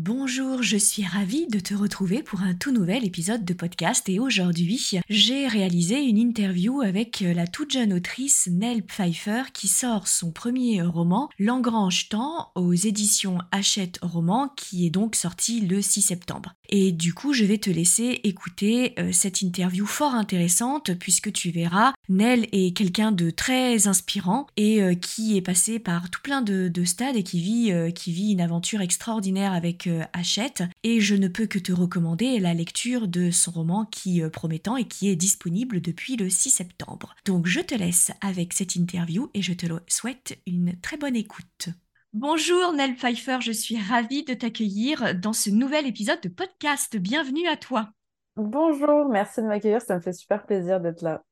[0.00, 4.20] Bonjour, je suis ravie de te retrouver pour un tout nouvel épisode de podcast et
[4.20, 10.30] aujourd'hui j'ai réalisé une interview avec la toute jeune autrice Nell Pfeiffer qui sort son
[10.30, 16.54] premier roman L'Engrange Temps aux éditions Hachette Roman qui est donc sorti le 6 septembre.
[16.68, 21.50] Et du coup je vais te laisser écouter euh, cette interview fort intéressante puisque tu
[21.50, 26.40] verras Nell est quelqu'un de très inspirant et euh, qui est passé par tout plein
[26.40, 31.14] de, stades et qui vit, euh, qui vit une aventure extraordinaire avec achète et je
[31.14, 35.08] ne peux que te recommander la lecture de son roman qui euh, promettant et qui
[35.08, 37.14] est disponible depuis le 6 septembre.
[37.24, 41.70] Donc je te laisse avec cette interview et je te souhaite une très bonne écoute.
[42.12, 46.96] Bonjour Nell Pfeiffer, je suis ravie de t'accueillir dans ce nouvel épisode de podcast.
[46.96, 47.90] Bienvenue à toi.
[48.36, 51.22] Bonjour, merci de m'accueillir, ça me fait super plaisir d'être là.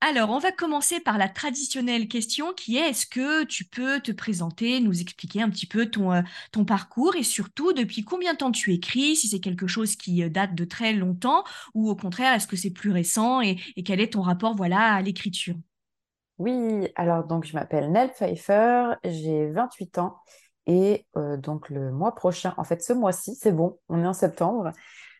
[0.00, 4.12] Alors, on va commencer par la traditionnelle question qui est est-ce que tu peux te
[4.12, 6.22] présenter, nous expliquer un petit peu ton, euh,
[6.66, 10.28] parcours et surtout depuis combien de temps tu écris, si c'est quelque chose qui euh,
[10.28, 14.12] date de très longtemps ou au contraire, est-ce que c'est plus récent et, quel est
[14.12, 15.54] ton rapport voilà, à l'écriture?
[16.38, 20.16] Oui, alors donc je m'appelle Nell Pfeiffer, j'ai 28 ans
[20.66, 24.12] et euh, donc le mois prochain, en fait ce mois-ci, c'est bon, on est en
[24.12, 24.72] septembre.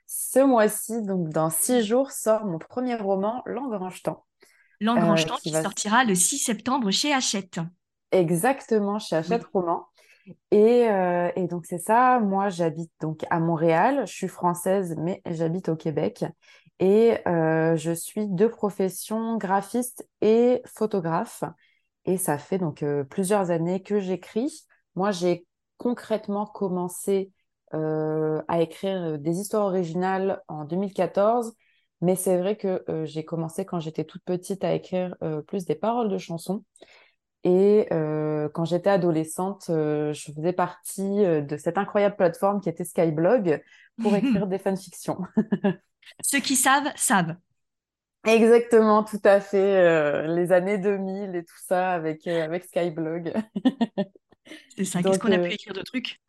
[0.07, 4.03] Ce mois-ci, donc dans six jours, sort mon premier roman, L'Engrange
[4.81, 4.95] Temps.
[4.95, 7.61] L'Engrange Temps qui, sortira le 6 septembre chez Hachette.
[8.11, 9.87] Exactement, chez Hachette Roman.
[10.53, 15.71] Euh, et, donc c'est ça, moi j'habite donc à Montréal, je suis française mais j'habite
[15.71, 16.25] au Québec
[16.81, 21.45] et euh, je suis de profession graphiste et photographe
[22.05, 24.67] et ça fait donc euh, plusieurs années que j'écris.
[24.97, 25.47] Moi j'ai
[25.79, 27.33] concrètement commencé
[27.75, 31.53] euh, à écrire euh, des histoires originales en 2014,
[32.01, 35.17] mais c'est vrai que euh, j'ai commencé quand j'étais toute petite à écrire
[35.47, 36.65] plus des paroles de chansons.
[37.45, 43.63] Et quand j'étais adolescente, je faisais partie de cette incroyable plateforme qui était Skyblog
[44.03, 45.19] pour écrire des fanfictions.
[46.23, 47.37] Ceux qui savent, savent.
[48.27, 50.27] Exactement, tout à fait.
[50.27, 53.33] les années 2000 et tout ça avec, avec Skyblog.
[54.77, 55.03] C'est ça.
[55.03, 56.21] Qu'est-ce qu'on a pu euh, écrire de trucs?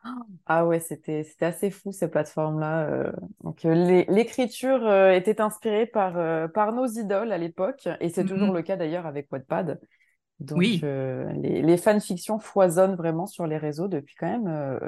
[0.46, 2.88] Ah ouais, c'était assez fou ces plateformes-là.
[2.88, 3.12] Euh.
[3.44, 8.54] Donc euh, l'écriture était inspirée par par nos idoles à l'époque, et c'est toujours mmh
[8.54, 9.80] le cas d'ailleurs avec Wattpad.
[10.40, 10.80] Donc oui.
[10.82, 14.80] les, les fanfictions foisonnent vraiment sur les réseaux depuis quand même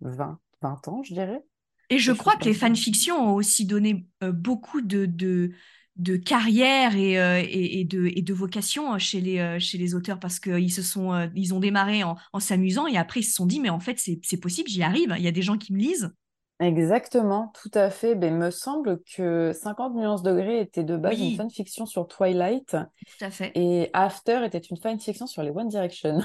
[0.00, 1.42] 20, 20 ans, je dirais.
[1.90, 5.52] Et je crois que les fanfictions ont aussi donné beaucoup de, de
[5.98, 9.94] de carrière et, euh, et, de, et, de, vocation euh, chez les, euh, chez les
[9.94, 13.46] auteurs parce qu'ils se sont ils ont démarré en, s'amusant et après ils se sont
[13.46, 15.78] dit mais en fait c'est possible j'y arrive il y a des gens qui me
[15.78, 16.12] lisent
[16.60, 18.16] Exactement, tout à fait.
[18.16, 22.70] Ben, il me semble que 50 nuances degrés était de base une fanfiction sur Twilight.
[22.70, 23.52] Tout à fait.
[23.54, 26.18] Et After était une fanfiction sur les One Direction.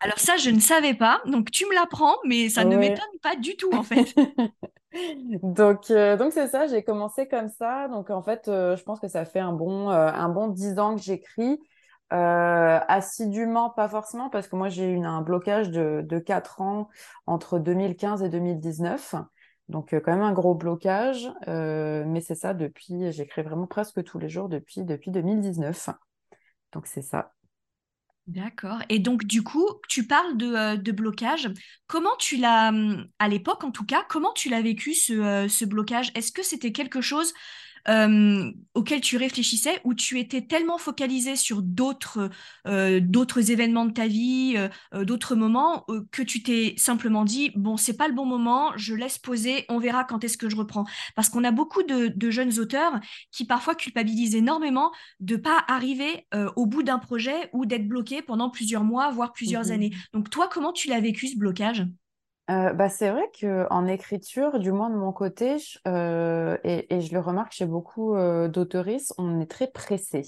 [0.00, 1.22] Alors ça, je ne savais pas.
[1.26, 4.12] Donc tu me l'apprends, mais ça ne m'étonne pas du tout en fait.
[5.42, 7.88] donc euh, donc c'est ça, j'ai commencé comme ça.
[7.88, 10.78] Donc en fait, euh, je pense que ça fait un bon, euh, un bon 10
[10.78, 11.58] ans que j'écris.
[12.10, 16.88] assidûment, pas forcément, parce que moi j'ai eu un blocage de, de 4 ans
[17.26, 19.14] entre 2015 et 2019.
[19.68, 21.28] Donc, quand même un gros blocage.
[21.46, 25.90] Mais c'est ça depuis, j'écris vraiment presque tous les jours depuis, depuis 2019.
[26.72, 27.35] Donc, c'est ça.
[28.26, 28.78] D'accord.
[28.88, 31.48] Et donc, du coup, tu parles de, euh, blocage.
[31.86, 35.64] Comment tu l'as, hum, à l'époque en tout cas, comment tu l'as vécu ce, ce
[35.64, 36.10] blocage?
[36.16, 37.32] Est-ce que c'était quelque chose
[37.88, 42.30] euh, auquel tu réfléchissais ou tu étais tellement focalisé sur d'autres
[42.66, 47.76] euh, d'autres événements de ta vie, euh, d'autres moments que tu t'es simplement dit bon
[47.76, 50.84] c'est pas le bon moment, je laisse poser, on verra quand est-ce que je reprends.
[51.14, 52.98] Parce qu'on a beaucoup de, jeunes auteurs
[53.30, 54.90] qui parfois culpabilisent énormément
[55.20, 59.66] de pas arriver au bout d'un projet ou d'être bloqué pendant plusieurs mois voire plusieurs
[59.66, 59.90] mmh années.
[60.12, 61.86] Donc toi comment tu l'as vécu ce blocage?
[62.48, 65.56] Euh, bah, c'est vrai qu'en écriture, du moins de mon côté,
[65.88, 68.48] euh, et, je le remarque chez beaucoup euh,
[69.18, 70.22] on est très pressé.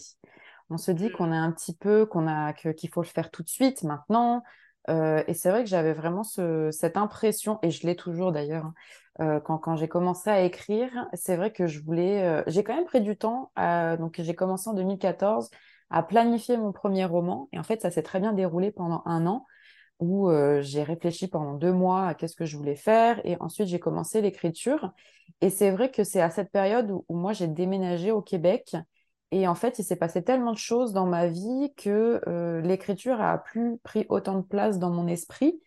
[0.70, 1.12] On se dit mmh.
[1.12, 4.43] qu'on est un petit peu, qu'on a, qu'il faut le faire tout de suite, maintenant.
[4.91, 8.73] Euh, et c'est vrai que j'avais vraiment cette impression, et je l'ai toujours d'ailleurs,
[9.19, 12.43] hein, quand, quand j'ai commencé à écrire, c'est vrai que je voulais.
[12.49, 13.53] j'ai quand même pris du temps.
[13.99, 15.50] donc j'ai commencé en 2014
[15.91, 19.26] à planifier mon premier roman, et en fait, ça s'est très bien déroulé pendant un
[19.26, 19.47] an.
[20.00, 20.30] Où
[20.60, 24.20] j'ai réfléchi pendant deux mois à qu'est-ce que je voulais faire et ensuite j'ai commencé
[24.20, 24.92] l'écriture.
[25.40, 28.76] Et c'est vrai que c'est à cette période où, moi j'ai déménagé au Québec
[29.30, 32.20] et en fait il s'est passé tellement de choses dans ma vie que
[32.64, 35.60] l'écriture a plus pris autant de place dans mon esprit.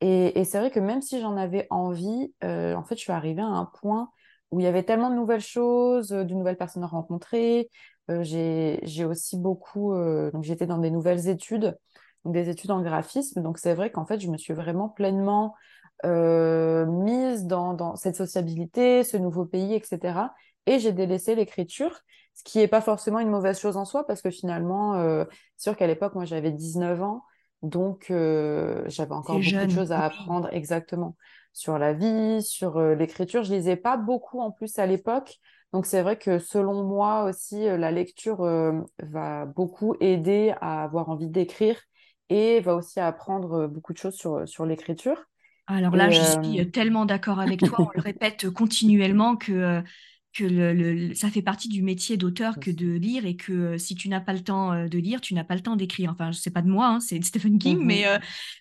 [0.00, 3.42] Et, et c'est vrai que même si j'en avais envie, en fait je suis arrivée
[3.42, 4.10] à un point
[4.50, 7.68] où il y avait tellement de nouvelles choses, de nouvelles personnes à rencontrer.
[8.08, 9.94] j'ai aussi beaucoup,
[10.32, 11.76] donc j'étais dans des nouvelles études
[12.24, 13.42] des études en graphisme.
[13.42, 15.54] Donc c'est vrai qu'en fait, je me suis vraiment pleinement
[16.04, 20.34] euh, mise dans, cette sociabilité, ce nouveau pays, etc.
[20.66, 22.00] Et j'ai délaissé l'écriture,
[22.34, 25.24] ce qui n'est pas forcément une mauvaise chose en soi, parce que finalement, euh,
[25.56, 27.22] c'est sûr qu'à l'époque, moi, j'avais 19 ans,
[27.62, 31.16] donc euh, j'avais encore beaucoup de choses à apprendre exactement
[31.52, 33.42] sur la vie, sur l'écriture.
[33.44, 35.36] Je lisais pas beaucoup en plus à l'époque.
[35.72, 38.44] Donc c'est vrai que selon moi aussi, la lecture
[38.98, 41.80] va beaucoup aider à avoir envie d'écrire
[42.30, 45.24] et va aussi apprendre euh, beaucoup de choses sur, sur l'écriture.
[45.66, 47.80] Alors là, je suis euh, tellement d'accord avec toi.
[47.80, 49.82] On le répète continuellement que, euh,
[50.34, 54.08] que le, ça fait partie du métier d'auteur que de lire et que si tu
[54.08, 56.10] n'as pas le temps de lire, tu n'as pas le temps d'écrire.
[56.10, 58.04] Enfin, sais pas de moi, hein, c'est Stephen King, mmh mais,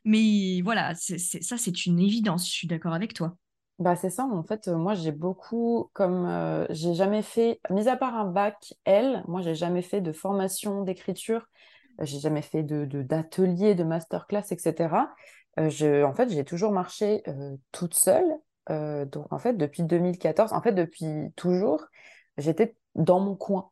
[0.05, 2.47] mais voilà, c'est ça, c'est une évidence.
[2.47, 3.35] Je suis d'accord avec toi.
[3.79, 8.15] Bah, c'est ça, en fait, moi j'ai beaucoup, comme j'ai jamais fait, mis à part
[8.15, 11.47] un bac L, moi j'ai jamais fait de formation d'écriture
[11.99, 15.13] j'ai jamais fait d'atelier, de, masterclass, etc.
[15.59, 18.31] Euh, en fait, j'ai toujours marché euh, toute seule.
[18.69, 21.85] Euh, donc, en fait, depuis 2014, en fait, depuis toujours,
[22.37, 23.69] j'étais dans mon coin.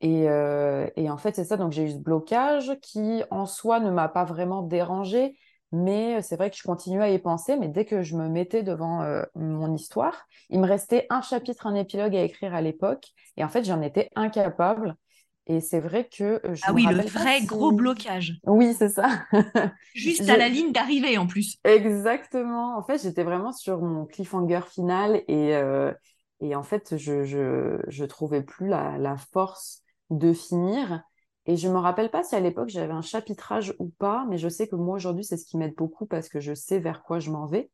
[0.00, 1.56] Et, en fait, c'est ça.
[1.56, 5.38] Donc, j'ai eu ce blocage qui, en soi, ne m'a pas vraiment dérangé.
[5.74, 7.56] Mais c'est vrai que je continuais à y penser.
[7.56, 9.06] Mais dès que je me mettais devant
[9.36, 13.06] mon histoire, il me restait un chapitre, un épilogue à écrire à l'époque.
[13.36, 14.96] Et en fait, j'en étais incapable.
[15.46, 18.38] Et c'est vrai que je Ah oui, le vrai gros blocage.
[18.46, 19.24] Oui, c'est ça.
[19.94, 21.58] Juste à la ligne d'arrivée en plus.
[21.64, 22.76] Exactement.
[22.76, 25.92] En fait, j'étais vraiment sur mon cliffhanger final et, euh,
[26.40, 31.02] et en fait, je, je, je trouvais plus la, la, force de finir.
[31.46, 34.48] Et je me rappelle pas si à l'époque j'avais un chapitrage ou pas, mais je
[34.48, 37.18] sais que moi aujourd'hui, c'est ce qui m'aide beaucoup parce que je sais vers quoi
[37.18, 37.68] je m'en vais.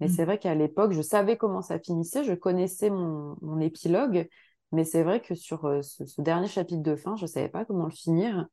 [0.00, 0.10] Mais mmh.
[0.10, 4.26] c'est vrai qu'à l'époque, je savais comment ça finissait, je connaissais mon, mon épilogue,
[4.72, 7.64] mais c'est vrai que sur euh, ce, dernier chapitre de fin, je ne savais pas
[7.64, 8.46] comment le finir.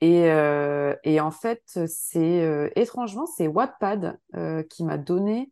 [0.00, 4.18] Et, euh, et en fait, c'est euh, étrangement, c'est Wattpad
[4.68, 5.50] qui m'a donné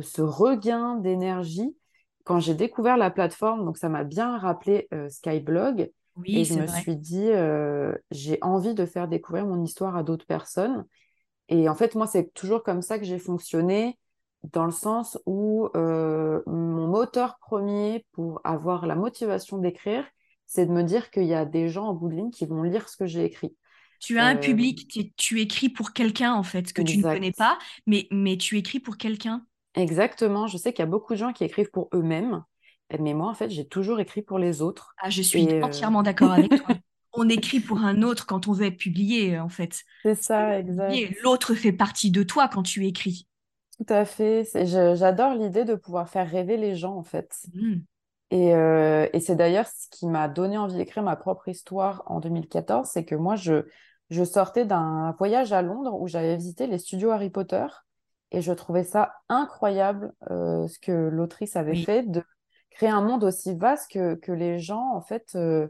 [0.00, 1.76] ce regain d'énergie
[2.24, 3.64] quand j'ai découvert la plateforme.
[3.64, 5.90] Donc, ça m'a bien rappelé Skyblog.
[6.16, 7.30] Oui, et je me suis dit,
[8.10, 10.84] j'ai envie de faire découvrir mon histoire à d'autres personnes.
[11.48, 13.96] Et en fait, moi, c'est toujours comme ça que j'ai fonctionné
[14.44, 20.04] dans le sens où euh, mon moteur premier pour avoir la motivation d'écrire,
[20.46, 22.62] c'est de me dire qu'il y a des gens en bout de ligne qui vont
[22.62, 23.54] lire ce que j'ai écrit.
[24.00, 27.32] Tu as un euh, public, tu, écris pour quelqu'un en fait, que tu ne connais
[27.32, 29.44] pas, mais, mais tu écris pour quelqu'un.
[29.74, 32.42] Exactement, je sais qu'il y a beaucoup de gens qui écrivent pour eux-mêmes,
[32.98, 34.94] mais moi en fait j'ai toujours écrit pour les autres.
[34.98, 36.76] Ah, je suis euh, entièrement d'accord avec toi.
[37.12, 39.82] on écrit pour un autre quand on veut être publié en fait.
[40.02, 40.94] C'est ça, exact.
[41.22, 43.26] L'autre fait partie de toi quand tu écris.
[43.78, 44.44] Tout à fait.
[44.64, 47.34] J'adore l'idée de pouvoir faire rêver les gens, en fait.
[47.54, 47.76] Mmh.
[48.32, 52.88] Euh, et, c'est d'ailleurs ce qui m'a donné envie d'écrire ma propre histoire en 2014,
[52.92, 53.64] c'est que moi, je,
[54.10, 57.66] je sortais d'un voyage à Londres où j'avais visité les studios Harry Potter
[58.30, 62.22] et je trouvais ça incroyable euh, ce que l'autrice avait fait de
[62.70, 65.68] créer un monde aussi vaste que, que les gens, en fait, euh,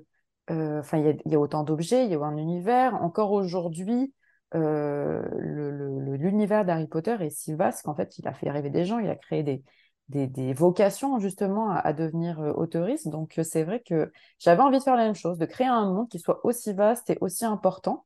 [0.51, 2.97] enfin, il y, y, a autant d'objets, il y a un univers.
[2.97, 4.13] Encore aujourd'hui,
[4.55, 9.11] l'univers d'Harry Potter est si vaste qu'en fait, il a fait rêver des gens, il
[9.11, 9.63] a créé des,
[10.09, 13.09] des, vocations justement à, devenir euh, autoriste.
[13.09, 15.93] Donc, euh, c'est vrai que j'avais envie de faire la même chose, de créer un
[15.93, 18.05] monde qui soit aussi vaste et aussi important.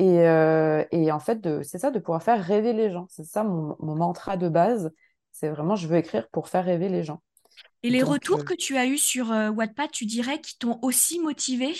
[0.00, 0.24] Et,
[0.90, 3.06] et en fait, c'est ça, de pouvoir faire rêver les gens.
[3.10, 4.92] C'est ça mon, mantra de base.
[5.30, 7.22] C'est vraiment, je veux écrire pour faire rêver les gens.
[7.84, 11.72] Et les retours que tu as eus sur Wattpad, tu dirais qu'ils t'ont aussi motivé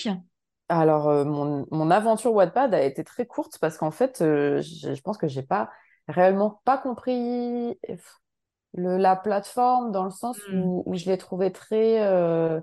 [0.69, 5.19] alors, euh, mon, aventure Wattpad a été très courte parce qu'en fait, euh, je, pense
[5.19, 5.71] que j'ai pas
[6.09, 7.79] réellement pas compris
[8.75, 10.63] la plateforme dans le sens hmm.
[10.87, 12.61] où, je l'ai trouvé très euh,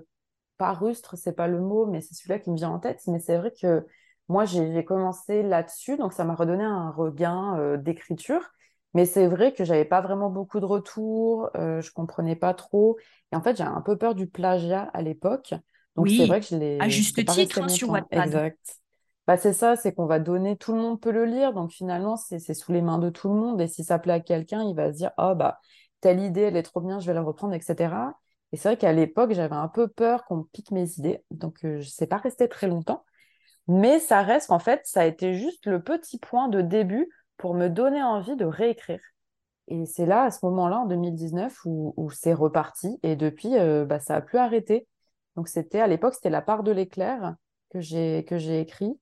[0.58, 3.00] pas rustre, c'est pas le mot, mais c'est celui-là qui me vient en tête.
[3.06, 3.86] Mais c'est vrai que
[4.28, 8.50] moi, j'ai commencé là-dessus, donc ça m'a redonné un regain d'écriture.
[8.94, 12.98] Mais c'est vrai que j'avais pas vraiment beaucoup de retours, je comprenais pas trop.
[13.32, 15.54] Et en fait, j'ai un peu peur du plagiat à l'époque.
[15.96, 16.78] Donc c'est vrai que je l'ai.
[16.80, 18.26] À juste titre hein, sur Wattpad.
[18.26, 18.78] Exact.
[19.26, 22.16] Bah, c'est ça, c'est qu'on va donner, tout le monde peut le lire, donc finalement
[22.16, 24.74] c'est sous les mains de tout le monde, et si ça plaît à quelqu'un, il
[24.74, 25.60] va se dire, oh bah,
[26.00, 27.94] telle idée, elle est trop bien, je vais la reprendre, etc.
[28.50, 31.80] Et c'est vrai qu'à l'époque, j'avais un peu peur qu'on pique mes idées, donc euh,
[31.80, 33.04] je ne sais pas rester très longtemps,
[33.68, 37.54] mais ça reste qu'en fait, ça a été juste le petit point de début pour
[37.54, 39.00] me donner envie de réécrire.
[39.68, 42.98] Et c'est là, à ce moment-là, en 2019, où, c'est reparti.
[43.02, 44.86] Et depuis, euh, bah, ça n'a plus arrêté.
[45.36, 47.36] Donc, c'était à l'époque, c'était La part de l'éclair
[47.70, 48.98] que j'ai, que j'ai écrit.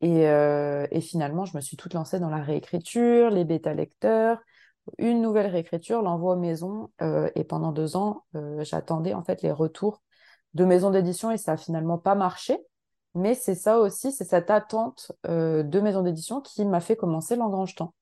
[0.00, 4.38] Et, euh, et, finalement, je me suis toute lancée dans la réécriture, les bêta-lecteurs,
[4.98, 6.90] une nouvelle réécriture, l'envoi aux maisons.
[7.02, 8.24] Euh, et pendant deux ans,
[8.60, 10.02] j'attendais en fait les retours
[10.54, 12.58] de maisons d'édition et ça n'a finalement pas marché.
[13.14, 17.74] Mais c'est ça aussi, c'est cette attente de maisons d'édition qui m'a fait commencer l'engrange
[17.74, 17.92] temps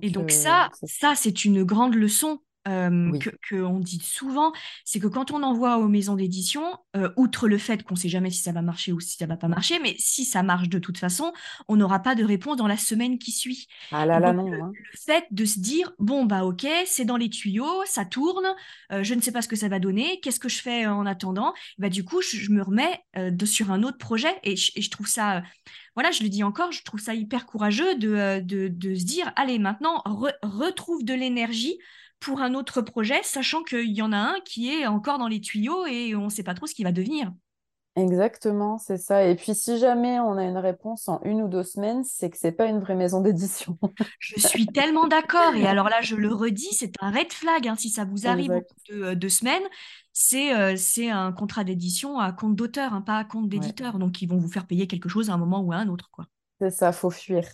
[0.00, 4.52] et donc ça, ça c'est une grande leçon euh, que qu'on dit souvent,
[4.84, 6.62] c'est que quand on envoie aux maisons d'édition,
[6.94, 9.26] euh, outre le fait qu'on ne sait jamais si ça va marcher ou si ça
[9.26, 11.32] va pas marcher, mais si ça marche de toute façon,
[11.66, 13.66] on n'aura pas de réponse dans la semaine qui suit.
[13.90, 14.48] Ah là là, non.
[14.48, 14.72] Le, hein.
[14.74, 18.46] le, fait de se dire, bon, bah ok, c'est dans les tuyaux, ça tourne,
[18.92, 21.04] euh, je ne sais pas ce que ça va donner, qu'est-ce que je fais en
[21.04, 25.08] attendant bah, Du coup, je, me remets de, sur un autre projet et je, trouve
[25.08, 25.42] ça
[25.94, 29.32] voilà, je le dis encore, je trouve ça hyper courageux de, de, de se dire,
[29.36, 30.02] allez, maintenant,
[30.42, 31.76] retrouve de l'énergie
[32.22, 35.40] pour un autre projet, sachant qu'il y en a un qui est encore dans les
[35.40, 37.32] tuyaux et on ne sait pas trop ce qu'il va devenir.
[37.94, 39.26] Exactement, c'est ça.
[39.26, 42.38] Et puis, si jamais on a une réponse en une ou deux semaines, c'est que
[42.38, 43.78] c'est pas une vraie maison d'édition.
[44.18, 45.54] je suis tellement d'accord.
[45.54, 47.68] Et alors là, je le redis, c'est un red flag.
[47.68, 49.62] Hein, si ça vous arrive au de euh, deux semaines,
[50.14, 53.98] c'est euh, c'est un contrat d'édition à compte d'auteur, hein, pas à compte d'éditeur.
[53.98, 56.08] Donc, ils vont vous faire payer quelque chose à un moment ou à un autre.
[56.10, 56.26] quoi.
[56.62, 57.44] C'est ça, faut fuir.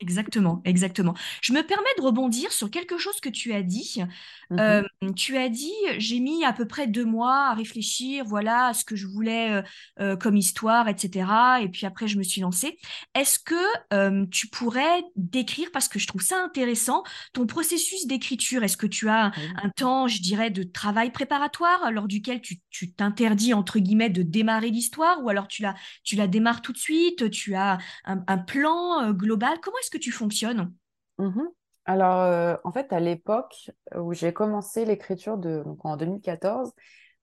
[0.00, 1.14] Exactement, exactement.
[1.42, 4.02] Je me permets de rebondir sur quelque chose que tu as dit.
[4.50, 4.82] Mmh euh,
[5.16, 8.84] tu as dit, j'ai mis à peu près deux mois à réfléchir, voilà, à ce
[8.84, 9.62] que je voulais euh,
[10.00, 11.28] euh, comme histoire, etc.
[11.62, 12.78] Et puis après, je me suis lancée.
[13.14, 18.62] Est-ce que tu pourrais décrire, parce que je trouve ça intéressant, ton processus d'écriture?
[18.62, 23.54] Est-ce que tu as un temps, je dirais, de travail préparatoire lors duquel tu t'interdis,
[23.54, 25.22] entre guillemets, de démarrer l'histoire?
[25.22, 25.74] Ou alors tu la,
[26.04, 29.98] tu la démarres tout de suite Tu as un, un plan global Comment est-ce que
[29.98, 30.72] tu fonctionnes?
[31.18, 31.42] Mmh
[31.84, 36.72] Alors, euh, en fait, à l'époque où j'ai commencé l'écriture de, en 2014,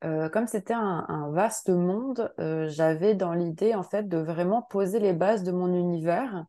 [0.03, 4.99] euh, comme c'était un, vaste monde, euh, j'avais dans l'idée en fait de vraiment poser
[4.99, 6.45] les bases de mon univers.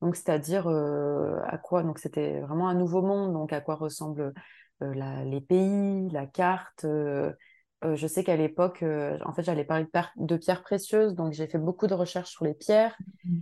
[0.00, 3.32] Donc, c'est-à-dire à quoi Donc, c'était vraiment un nouveau monde.
[3.32, 4.32] Donc, à quoi ressemblent
[4.80, 6.86] les pays, la carte.
[7.82, 8.84] Je sais qu'à l'époque,
[9.24, 12.54] en fait, j'allais parler de, pierres précieuses, donc j'ai fait beaucoup de recherches sur les
[12.54, 12.96] pierres.
[13.24, 13.38] Mmh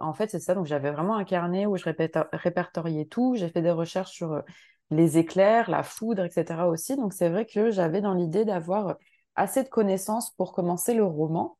[0.00, 0.54] en fait, c'est ça.
[0.54, 1.84] Donc, j'avais vraiment un carnet où je
[2.32, 3.34] répertoriais tout.
[3.36, 4.42] J'ai fait des recherches sur euh,
[4.90, 6.68] les éclairs, la foudre, etc.
[6.68, 6.96] aussi.
[6.96, 8.96] Donc, c'est vrai que j'avais dans l'idée d'avoir
[9.36, 11.56] assez de connaissances pour commencer le roman.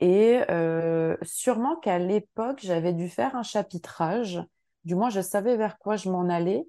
[0.00, 4.42] Et euh, sûrement qu'à l'époque, j'avais dû faire un chapitrage.
[4.84, 6.66] Du moins, je savais vers quoi je m'en allais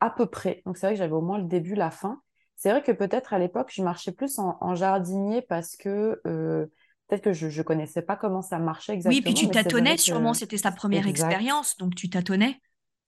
[0.00, 0.62] à peu près.
[0.66, 2.20] Donc, c'est vrai que j'avais au moins le début, la fin.
[2.56, 6.66] C'est vrai que peut-être à l'époque, je marchais plus en, jardinier parce que euh,
[7.08, 9.16] Peut-être que je ne connaissais pas comment ça marchait exactement.
[9.16, 12.60] Oui, puis tu tâtonnais, sûrement, c'était sa première expérience, donc tu tâtonnais.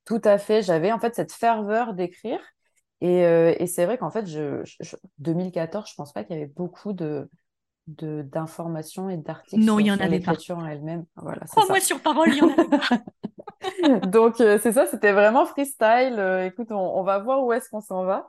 [0.04, 2.38] Tout à fait, j'avais en fait cette ferveur d'écrire.
[3.00, 4.62] Et, euh, et c'est vrai qu'en fait, je,
[5.18, 7.28] 2014, je pense pas qu'il y avait beaucoup de
[7.86, 10.34] d'informations et d'articles non, il y en avait pas.
[10.50, 11.06] en elle-même.
[11.16, 14.06] Voilà, Crois-moi sur parole, il y en avait pas.
[14.06, 16.16] donc euh, c'est ça, c'était vraiment freestyle.
[16.18, 18.28] Euh, écoute, on, va voir où est-ce qu'on s'en va.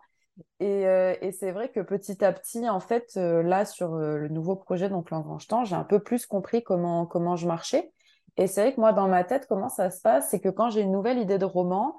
[0.62, 4.30] Euh, et, c'est vrai que petit à petit, en fait, euh, là, sur euh, le
[4.30, 5.10] nouveau projet, donc
[5.48, 7.92] temps j'ai un peu plus compris comment, comment je marchais.
[8.38, 10.70] Et c'est vrai que moi, dans ma tête, comment ça se passe, c'est que quand
[10.70, 11.96] j'ai une nouvelle idée de roman,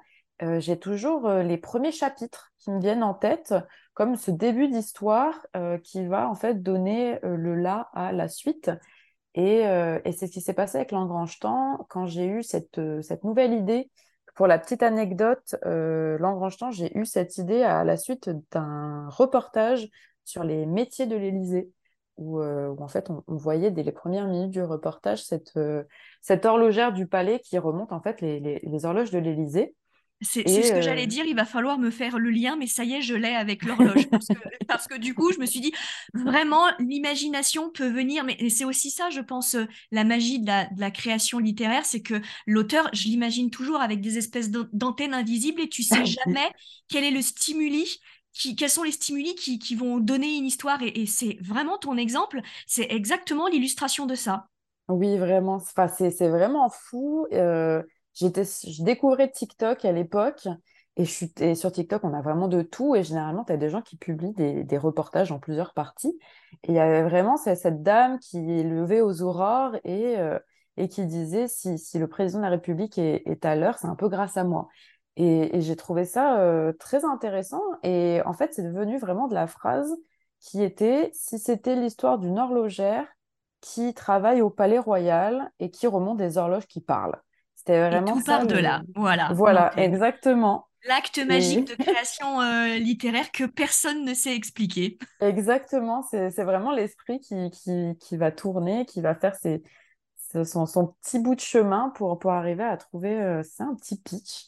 [0.57, 3.53] j'ai toujours les premiers chapitres qui me viennent en tête,
[3.93, 5.45] comme ce début d'histoire
[5.83, 8.71] qui va en fait donner le là à la suite.
[9.35, 10.89] Et, et c'est ce qui s'est passé avec
[11.39, 13.91] temps quand j'ai eu cette, cette nouvelle idée
[14.35, 16.17] pour la petite anecdote, euh,
[16.71, 19.89] j'ai eu cette idée à la suite d'un reportage
[20.23, 21.69] sur les métiers de l'Élysée,
[22.17, 25.83] où, euh, en fait on, voyait dès les premières minutes du reportage cette, euh,
[26.45, 29.75] horlogère du palais qui remonte en fait les, les horloges de l'Élysée.
[30.21, 32.83] C'est ce que j'allais euh, dire, il va falloir me faire le lien, mais ça
[32.83, 34.07] y est, je l'ai avec l'horloge.
[34.67, 35.73] parce, que, du coup, je me suis dit,
[36.13, 40.91] vraiment, l'imagination peut venir, mais c'est aussi ça, je pense, euh, la magie de la,
[40.91, 45.81] création littéraire, c'est que l'auteur, je l'imagine toujours avec des espèces d'antennes invisibles et tu
[45.81, 46.51] sais jamais
[46.87, 47.99] quel est le stimuli
[48.33, 51.97] qui, quels sont les stimuli qui, qui vont donner une histoire et, c'est vraiment ton
[51.97, 54.47] exemple, c'est exactement l'illustration de ça.
[54.87, 57.25] Oui, vraiment, enfin, c'est vraiment fou.
[57.31, 57.81] Euh,
[58.13, 60.47] J'étais, je découvrais TikTok à l'époque
[60.97, 63.69] et, je suis, sur TikTok, on a vraiment de tout et généralement, tu as des
[63.69, 66.17] gens qui publient des, reportages en plusieurs parties.
[66.63, 70.37] Et il y avait vraiment cette, dame qui est levée aux aurores et, euh,
[70.77, 73.95] et qui disait si, si, le président de la République est, à l'heure, c'est un
[73.95, 74.67] peu grâce à moi.
[75.15, 77.61] Et, j'ai trouvé ça euh, très intéressant.
[77.83, 79.95] Et en fait, c'est devenu vraiment de la phrase
[80.39, 83.07] qui était si c'était l'histoire d'une horlogère
[83.61, 87.21] qui travaille au Palais Royal et qui remonte des horloges qui parlent
[87.61, 89.29] C'était vraiment Et tout part de là, voilà.
[89.33, 90.67] Voilà, exactement.
[90.87, 94.97] L'acte magique de création euh, littéraire que personne ne sait expliquer.
[95.19, 99.61] Exactement, c'est vraiment l'esprit qui, qui, qui, va tourner, qui va faire ses,
[100.43, 104.01] son, son, petit bout de chemin pour, pour arriver à trouver euh, c'est un petit
[104.01, 104.47] pitch.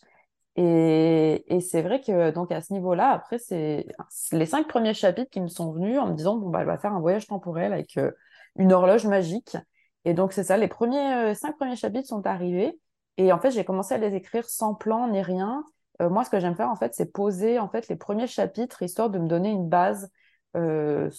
[0.56, 3.86] Et, et c'est vrai que donc à ce niveau-là, après, c'est
[4.32, 6.80] les cinq premiers chapitres qui me sont venus en me disant bon, bah, elle va
[6.80, 8.10] faire un voyage temporel avec euh,
[8.56, 9.56] une horloge magique.
[10.04, 12.80] Et donc, c'est ça, les premiers cinq premiers chapitres sont arrivés.
[13.18, 15.64] Et en fait, j'ai commencé à les écrire sans plan ni rien.
[16.02, 18.82] Euh, moi, ce que j'aime faire, en fait, c'est poser en fait les premiers chapitres
[18.82, 20.10] histoire de me donner une base
[20.56, 21.10] euh,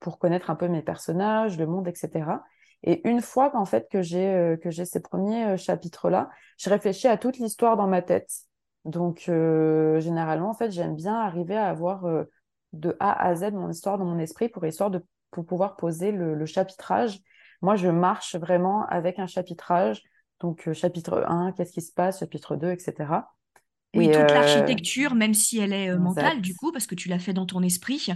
[0.00, 2.42] pour connaître un peu mes personnages, le monde, etc.
[2.82, 7.08] Et une fois qu'en fait que j'ai euh, que j'ai ces premiers chapitres-là, je réfléchis
[7.08, 8.30] à toute l'histoire dans ma tête.
[8.84, 12.06] Donc, généralement, en fait, j'aime bien arriver à avoir
[12.72, 16.10] de A à Z mon histoire dans mon esprit pour histoire de pour pouvoir poser
[16.10, 17.20] le chapitrage.
[17.60, 20.02] Moi, je marche vraiment avec un chapitrage.
[20.40, 23.28] Donc, chapitre 1, qu'est-ce qui se passe, chapitre 2, etc.
[23.94, 27.08] Oui, toute euh, l'architecture, même si elle est euh, mentale, du coup, parce que tu
[27.08, 28.08] l'as fait dans ton esprit,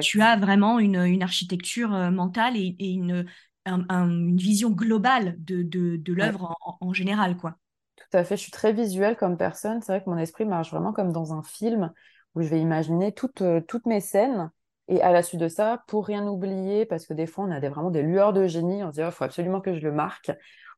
[0.00, 3.26] tu as vraiment une, une architecture euh, mentale et, une,
[3.66, 7.56] une vision globale de, de, de l'œuvre en, général, quoi.
[7.96, 9.82] Tout à fait, je suis très visuelle comme personne.
[9.82, 11.92] C'est vrai que mon esprit marche vraiment comme dans un film
[12.36, 14.50] où je vais imaginer toutes, toutes mes scènes.
[14.88, 17.58] Et à la suite de ça, pour rien oublier, parce que des fois, on a
[17.58, 19.80] des, vraiment des lueurs de génie, on se dit, il oh, faut absolument que je
[19.80, 20.30] le marque.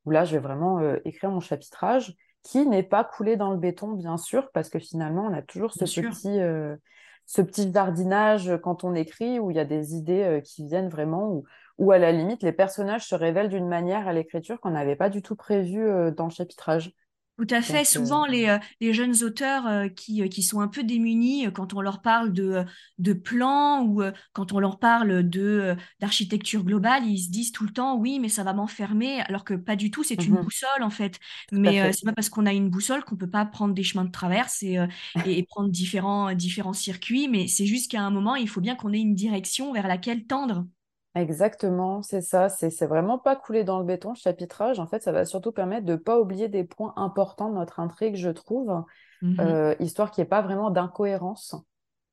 [0.05, 3.93] Où là, je vais vraiment écrire mon chapitrage qui n'est pas coulé dans le béton,
[3.93, 6.77] bien sûr, parce que finalement, on a toujours ce petit, euh,
[7.27, 10.89] ce petit jardinage quand on écrit, où il y a des idées euh, qui viennent
[10.89, 11.43] vraiment,
[11.77, 15.11] où, à la limite, les personnages se révèlent d'une manière à l'écriture qu'on n'avait pas
[15.11, 16.93] du tout prévu euh, dans le chapitrage.
[17.39, 17.85] Tout à fait.
[17.85, 21.73] Souvent, euh, les, euh, les, jeunes auteurs euh, qui, qui, sont un peu démunis quand
[21.73, 22.65] on leur parle de,
[22.99, 24.03] de plans ou
[24.33, 28.29] quand on leur parle de d'architecture globale, ils se disent tout le temps oui, mais
[28.29, 30.03] ça va m'enfermer, alors que pas du tout.
[30.03, 31.21] C'est une mmh boussole en fait.
[31.53, 34.11] mais c'est pas parce qu'on a une boussole qu'on peut pas prendre des chemins de
[34.11, 34.79] traverse et,
[35.25, 37.29] et, prendre différents différents circuits.
[37.29, 40.27] Mais c'est juste qu'à un moment, il faut bien qu'on ait une direction vers laquelle
[40.27, 40.67] tendre.
[41.19, 42.49] Exactement, c'est ça.
[42.49, 44.79] C'est vraiment pas couler dans le béton, le chapitrage.
[44.79, 47.81] En fait, ça va surtout permettre de ne pas oublier des points importants de notre
[47.81, 48.85] intrigue, je trouve,
[49.23, 51.57] mmh euh, histoire qu'il n'y ait pas vraiment d'incohérence.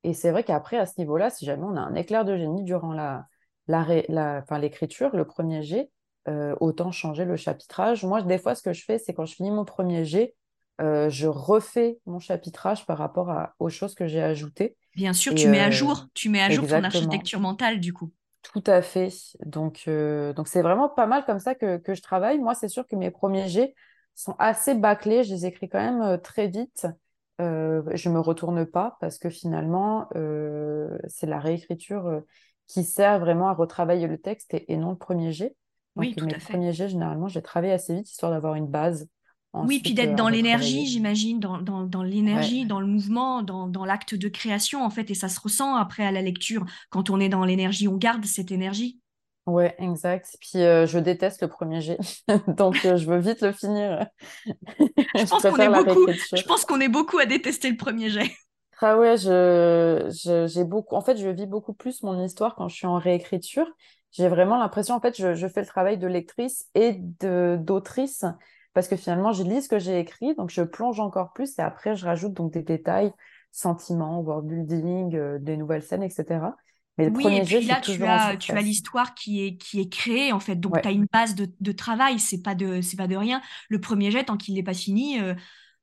[0.04, 2.64] Et c'est vrai qu'après, à ce niveau-là, si jamais on a un éclair de génie
[2.64, 3.28] durant la,
[3.68, 5.92] l'écriture, le premier jet,
[6.28, 8.04] euh, autant changer le chapitrage.
[8.04, 10.36] Moi, des fois, ce que je fais, c'est quand je finis mon premier jet,
[10.82, 14.76] euh, je refais mon chapitrage par rapport aux choses que j'ai ajoutées.
[14.96, 18.12] Bien sûr, tu mets à jour, tu mets à jour ton architecture mentale, du coup.
[18.54, 19.10] Tout à fait.
[19.46, 22.40] Donc, euh, donc c'est vraiment pas mal comme ça que, que je travaille.
[22.40, 23.74] Moi, c'est sûr que mes premiers jets
[24.14, 25.24] sont assez bâclés.
[25.24, 26.88] Je les écris quand même euh, très vite.
[27.42, 32.22] Euh, je me retourne pas parce que finalement, euh, c'est la réécriture
[32.68, 35.56] qui sert vraiment à retravailler le texte et, non le premier jet.
[35.96, 36.54] Donc, oui, tout mes à fait.
[36.54, 39.08] premiers jets, généralement, j'ai travaillé assez vite histoire d'avoir une base
[39.64, 43.86] oui, puis d'être dans l'énergie, j'imagine, dans, dans, dans l'énergie, dans le mouvement, dans, dans
[43.86, 46.66] l'acte de création, en fait, et ça se ressent après à la lecture.
[46.90, 49.00] Quand on est dans l'énergie, on garde cette énergie.
[49.46, 50.38] Ouais, exact.
[50.42, 52.00] Puis euh, je déteste le premier jet,
[52.48, 54.08] donc euh, je veux vite le finir.
[54.46, 56.08] je, pense qu'on est, beaucoup...
[56.12, 58.32] je pense qu'on est beaucoup à détester le premier jet.
[58.82, 60.96] Ah ouais, je, j'ai beaucoup.
[60.96, 63.68] En fait, je vis beaucoup plus mon histoire quand je suis en réécriture.
[64.12, 68.26] J'ai vraiment l'impression, en fait, je, je fais le travail de lectrice et de d'autrice
[68.76, 71.62] parce que finalement, je lis ce que j'ai écrit, donc je plonge encore plus et
[71.62, 73.12] après, je rajoute donc des détails,
[73.52, 76.42] sentiments, world building, euh, des nouvelles scènes, etc.
[76.98, 79.80] Mais le oui, premier et puis là, tu as, tu as l'histoire qui est, qui
[79.80, 80.58] est créée, en fait.
[80.58, 83.42] Donc, tu as une base de, de travail, c'est pas, de, pas de rien.
[83.70, 85.36] Le premier jet, tant qu'il n'est pas fini, euh,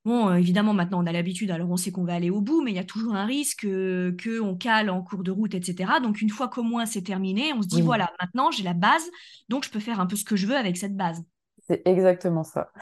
[0.04, 2.62] bon, euh, évidemment, maintenant, on a l'habitude, alors on sait qu'on va aller au bout,
[2.62, 5.92] mais il y a toujours un risque qu'on cale en cours de route, etc.
[6.02, 9.08] Donc, une fois qu'au moins c'est terminé, on se dit, voilà, maintenant, j'ai la base,
[9.48, 11.22] donc je peux faire un peu ce que je veux avec cette base.
[11.66, 12.72] C'est exactement ça.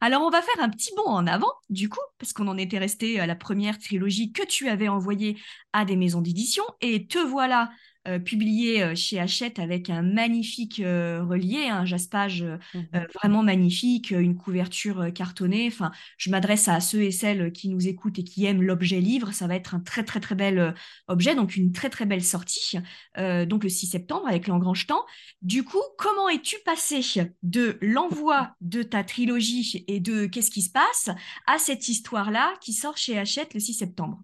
[0.00, 2.78] Alors, on va faire un petit bond en avant, du coup, parce qu'on en était
[2.78, 5.38] resté à la première trilogie que tu avais envoyée
[5.74, 6.64] à des maisons d'édition.
[6.80, 7.70] Et te voilà
[8.08, 12.80] euh, publié euh, chez Hachette avec un magnifique euh, relié, un jaspage mmh
[13.14, 15.66] vraiment magnifique, une couverture cartonnée.
[15.66, 19.32] Enfin, je m'adresse à ceux et celles qui nous écoutent et qui aiment l'objet livre.
[19.32, 20.74] Ça va être un très très très bel
[21.08, 22.78] objet, donc une très très belle sortie.
[23.16, 25.04] donc le 6 septembre avec l'engrange-temps.
[25.42, 27.00] Du coup, comment es-tu passé
[27.42, 31.10] de l'envoi de ta trilogie et de qu'est-ce qui se passe
[31.46, 34.22] à cette histoire-là qui sort chez Hachette le 6 septembre?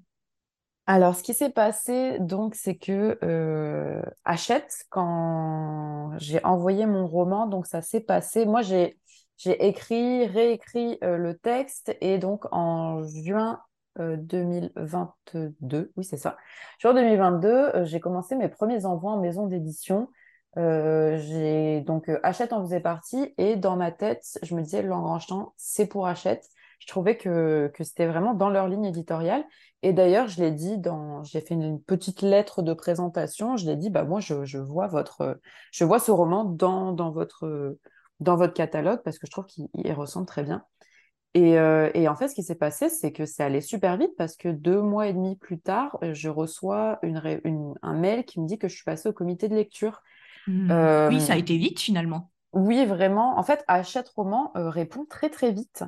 [0.88, 7.48] Alors, ce qui s'est passé, donc, c'est que euh, Hachette, quand j'ai envoyé mon roman,
[7.48, 8.46] donc ça s'est passé.
[8.46, 8.96] Moi, j'ai
[9.44, 13.60] écrit, réécrit euh, le texte, et donc en juin
[13.98, 15.08] 2022,
[15.74, 16.36] euh, oui, c'est ça.
[16.78, 20.08] Juin 2022, j'ai commencé mes premiers envois en maison d'édition.
[20.56, 25.52] j'ai donc Hachette en faisait partie et dans ma tête, je me disais le Langrangetant,
[25.56, 26.48] c'est pour Hachette.
[26.78, 29.44] Je trouvais que, que c'était vraiment dans leur ligne éditoriale.
[29.82, 33.56] Et d'ailleurs, je l'ai dit dans, j'ai fait une, petite lettre de présentation.
[33.56, 35.40] Je l'ai dit, bah moi, je, je, vois votre,
[35.72, 37.78] je vois ce roman dans, dans votre,
[38.20, 40.64] dans votre catalogue parce que je trouve qu'il ressemble très bien.
[41.34, 44.12] Et, euh, et, en fait, ce qui s'est passé, c'est que c'est allé super vite
[44.16, 48.40] parce que deux mois et demi plus tard, je reçois une, une, un mail qui
[48.40, 50.02] me dit que je suis passée au comité de lecture.
[50.46, 50.70] Mmh.
[50.70, 52.30] Euh, oui, ça a été vite finalement.
[52.54, 53.38] Oui, vraiment.
[53.38, 55.84] En fait, Hachette Roman euh, répond très très vite.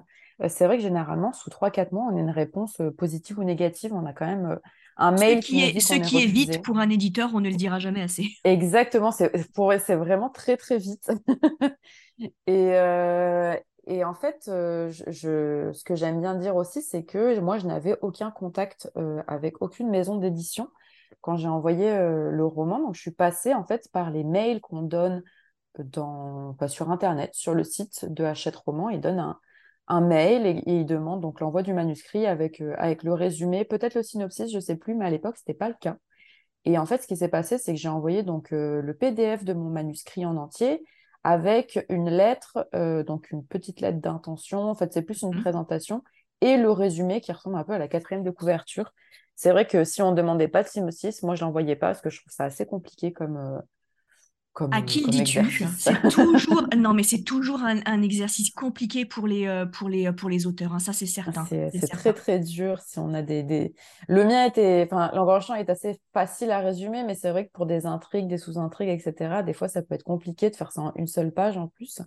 [0.47, 3.93] C'est vrai que généralement, sous 3-4 mois, on a une réponse positive ou négative.
[3.93, 4.59] On a quand même
[4.97, 7.57] un mail ce qui, est, ce qui est, vite pour un éditeur, on ne le
[7.57, 8.29] dira jamais assez.
[8.45, 11.11] Exactement, c'est vraiment très très vite.
[12.47, 12.75] et,
[13.89, 17.97] et en fait, je, ce que j'aime bien dire aussi, c'est que moi, je n'avais
[18.03, 20.69] aucun contact euh, avec aucune maison d'édition
[21.23, 22.81] quand j'ai envoyé euh, le roman.
[22.81, 25.23] Donc, je suis passée en fait par les mails qu'on donne
[25.79, 28.91] dans, pas sur Internet, sur le site de Hachette Roman.
[28.91, 29.39] Ils donnent un,
[29.89, 34.03] un mail et, ils demandent donc l'envoi du manuscrit avec, avec le résumé, peut-être le
[34.03, 35.97] synopsis, je ne sais plus, mais à l'époque, ce n'était pas le cas.
[36.65, 39.55] Et en fait, ce qui s'est passé, c'est que j'ai envoyé donc le PDF de
[39.55, 40.83] mon manuscrit en entier
[41.25, 44.61] avec une lettre, euh, donc une petite lettre d'intention.
[44.61, 45.43] En fait, c'est plus une mmh.
[45.43, 46.03] présentation
[46.41, 48.93] et le résumé qui ressemble un peu à la quatrième de couverture.
[49.35, 52.01] C'est vrai que si on ne demandait pas de Simosis, moi je l'envoyais pas parce
[52.01, 53.61] que je trouve ça assez compliqué comme,
[54.63, 55.41] euh, à qui le dis-tu?
[55.79, 60.29] C'est toujours non, mais c'est toujours un, exercice compliqué pour les euh, pour les pour
[60.29, 60.73] les auteurs.
[60.75, 61.45] Hein, ça c'est certain.
[61.47, 63.75] C'est très très dur si on a des, des...
[64.09, 67.67] le mien était enfin l'engagement est assez facile à résumer, mais c'est vrai que pour
[67.67, 69.43] des intrigues, des sous-intrigues, etc.
[69.43, 72.01] Des fois ça peut être compliqué de faire ça en une seule page en plus.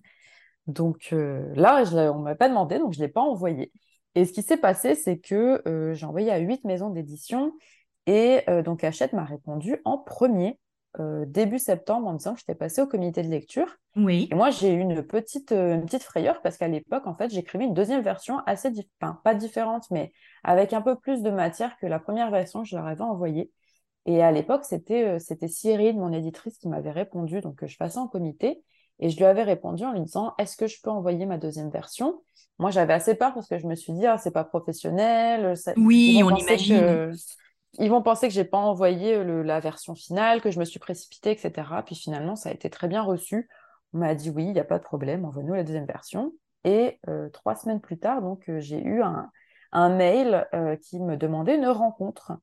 [0.68, 3.72] Donc euh, là, je, on m'a pas demandé, donc je l'ai pas envoyé.
[4.16, 7.54] Et ce qui s'est passé, c'est que euh, j'ai envoyé à huit maisons d'édition
[8.08, 10.58] et donc Hachette m'a répondu en premier.
[11.00, 13.78] Euh, début septembre en me disant que j'étais passée au comité de lecture.
[13.96, 14.28] Oui.
[14.30, 17.30] Et moi, j'ai eu une petite, euh, une petite frayeur parce qu'à l'époque, en fait,
[17.30, 18.70] j'écrivais une deuxième version assez,
[19.02, 20.12] enfin, pas différente, mais
[20.44, 23.52] avec un peu plus de matière que la première version que je leur avais envoyée.
[24.06, 27.78] Et à l'époque, c'était euh, c'était Cyril, mon éditrice, qui m'avait répondu, donc que je
[27.78, 28.62] passais en comité.
[29.00, 31.70] Et je lui avais répondu en lui disant Est-ce que je peux envoyer ma deuxième
[31.70, 32.22] version?
[32.60, 35.54] Moi, j'avais assez peur parce que je me suis dit Ah, c'est pas professionnel.
[35.78, 37.14] oui, on imagine
[37.80, 41.32] ils vont penser que j'ai pas envoyé la version finale, que je me suis précipitée,
[41.32, 41.70] etc.
[41.86, 43.50] Puis finalement, ça a été très bien reçu.
[43.94, 46.34] On m'a dit oui, il n'y a pas de problème, envoie-nous la deuxième version.
[46.64, 49.30] Et euh, trois semaines plus tard, donc euh, j'ai eu un,
[49.74, 52.34] mail euh, qui me demandait une rencontre.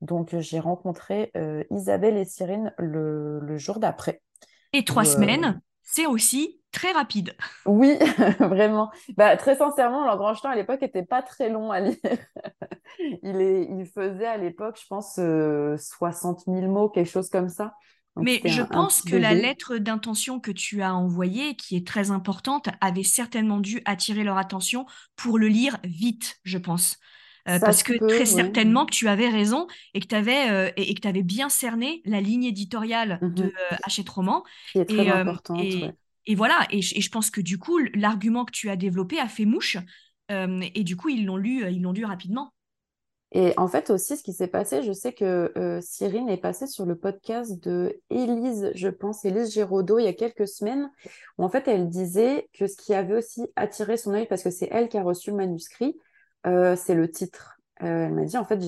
[0.00, 1.32] Donc j'ai rencontré
[1.70, 4.20] Isabelle et Cyrine le, jour d'après.
[4.74, 7.34] Et trois semaines, c'est aussi très rapide.
[7.64, 7.96] Oui,
[8.40, 8.90] vraiment.
[9.16, 11.96] Bah, très sincèrement, l'engrangetant à l'époque n'était pas très long à lire.
[13.22, 17.74] il, est, il faisait à l'époque, je pense, 60 000 mots, quelque chose comme ça.
[18.16, 22.68] Mais je pense que la lettre d'intention que tu as envoyée, qui est très importante,
[22.80, 26.98] avait certainement dû attirer leur attention pour le lire vite, je pense.
[27.46, 30.94] Euh, parce que très certainement que tu avais raison et que tu avais, euh, et,
[30.94, 34.44] que avais bien cerné la ligne éditoriale de mmh euh, Hachette Roman.
[34.72, 35.60] Qui est très importante.
[35.60, 35.90] Et,
[36.34, 39.76] voilà, et, je pense que du coup, l'argument que tu as développé a fait mouche.
[40.30, 42.54] et du coup, ils l'ont lu, ils l'ont lu rapidement.
[43.36, 46.68] Et en fait aussi, ce qui s'est passé, je sais que euh, Cyrine est passée
[46.68, 50.88] sur le podcast de Élise, je pense, Élise Géraudot, il y a quelques semaines,
[51.36, 54.50] où en fait elle disait que ce qui avait aussi attiré son œil, parce que
[54.50, 55.98] c'est elle qui a reçu le manuscrit,
[56.46, 57.58] euh, c'est le titre.
[57.82, 58.62] Euh, elle m'a dit, en fait,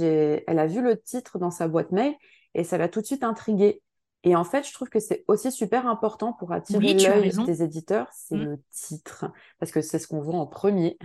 [0.49, 2.15] elle a vu le titre dans sa boîte mail
[2.55, 3.83] et ça l'a tout de suite intriguée.
[4.27, 8.09] Et en fait, je trouve que c'est aussi super important pour attirer l'œil des éditeurs,
[8.13, 8.45] c'est mmh.
[8.45, 9.27] le titre,
[9.61, 10.99] parce que c'est ce qu'on voit en premier,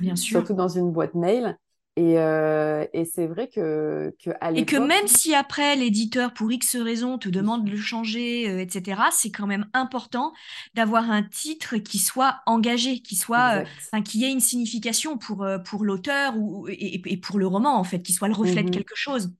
[0.00, 0.38] Bien sûr.
[0.38, 1.58] surtout dans une boîte mail.
[1.96, 6.50] Et, euh, et c'est vrai que, que à Et que même si après l'éditeur, pour
[6.50, 10.32] X raisons, te demande de le changer, euh, etc., c'est quand même important
[10.72, 13.62] d'avoir un titre qui soit engagé, qui soit,
[13.94, 17.84] euh, qui ait une signification pour, pour l'auteur ou, et, et, pour le roman, en
[17.84, 19.30] fait, qui soit le reflet de mmh quelque chose.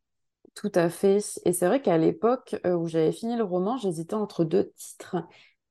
[0.54, 1.18] Tout à fait.
[1.44, 5.16] Et c'est vrai qu'à l'époque où j'avais fini le roman, j'hésitais entre deux titres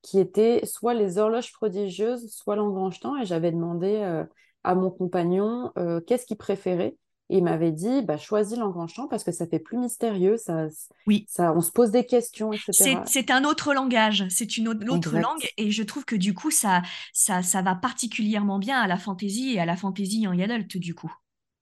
[0.02, 4.24] qui étaient soit Les horloges prodigieuses, soit L'engrangetant, et j'avais demandé
[4.64, 6.96] à mon compagnon euh, qu'est-ce qu'il préférait.
[7.30, 10.66] Et il m'avait dit, bah, choisis l'engrangetant parce que ça fait plus mystérieux, ça,
[11.06, 11.24] oui.
[11.26, 13.00] ça, on se pose des questions, etc.
[13.06, 16.82] C'est un autre langage, c'est une autre, langue, et je trouve que du coup, ça,
[17.14, 20.94] ça, ça va particulièrement bien à la fantaisie et à la fantaisie young adult, du
[20.94, 21.12] coup.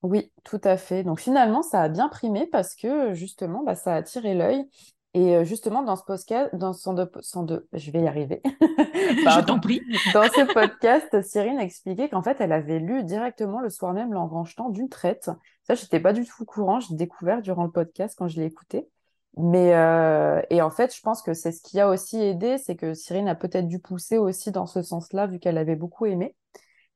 [0.02, 1.04] Oui, tout à fait.
[1.04, 4.66] Donc finalement, ça a bien primé parce que justement, bah, ça a attiré l'œil.
[5.14, 7.10] Et justement, dans ce podcast, dans son de,
[7.44, 8.40] de, je vais y arriver.
[8.60, 9.82] je t'en prie.
[10.14, 14.14] dans ce podcast, Cyrine a expliqué qu'en fait, elle avait lu directement le soir même
[14.14, 15.30] l'engrangetant d'une traite.
[15.64, 16.80] Ça, j'étais pas du tout au courant.
[16.80, 18.88] J'ai découvert durant le podcast quand je l'ai écouté.
[19.36, 22.76] Mais euh, et en fait, je pense que c'est ce qui a aussi aidé, c'est
[22.76, 26.36] que Cyrine a peut-être dû pousser aussi dans ce sens-là, vu qu'elle avait beaucoup aimé.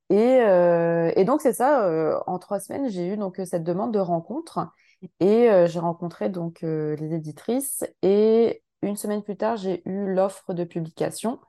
[0.08, 1.86] Et, euh, et donc c'est ça.
[1.86, 4.68] euh, en trois semaines, j'ai eu donc cette demande de rencontre
[5.20, 7.84] et euh, j'ai rencontré donc les éditrices.
[8.02, 11.40] Et une semaine plus tard, j'ai eu l'offre de publication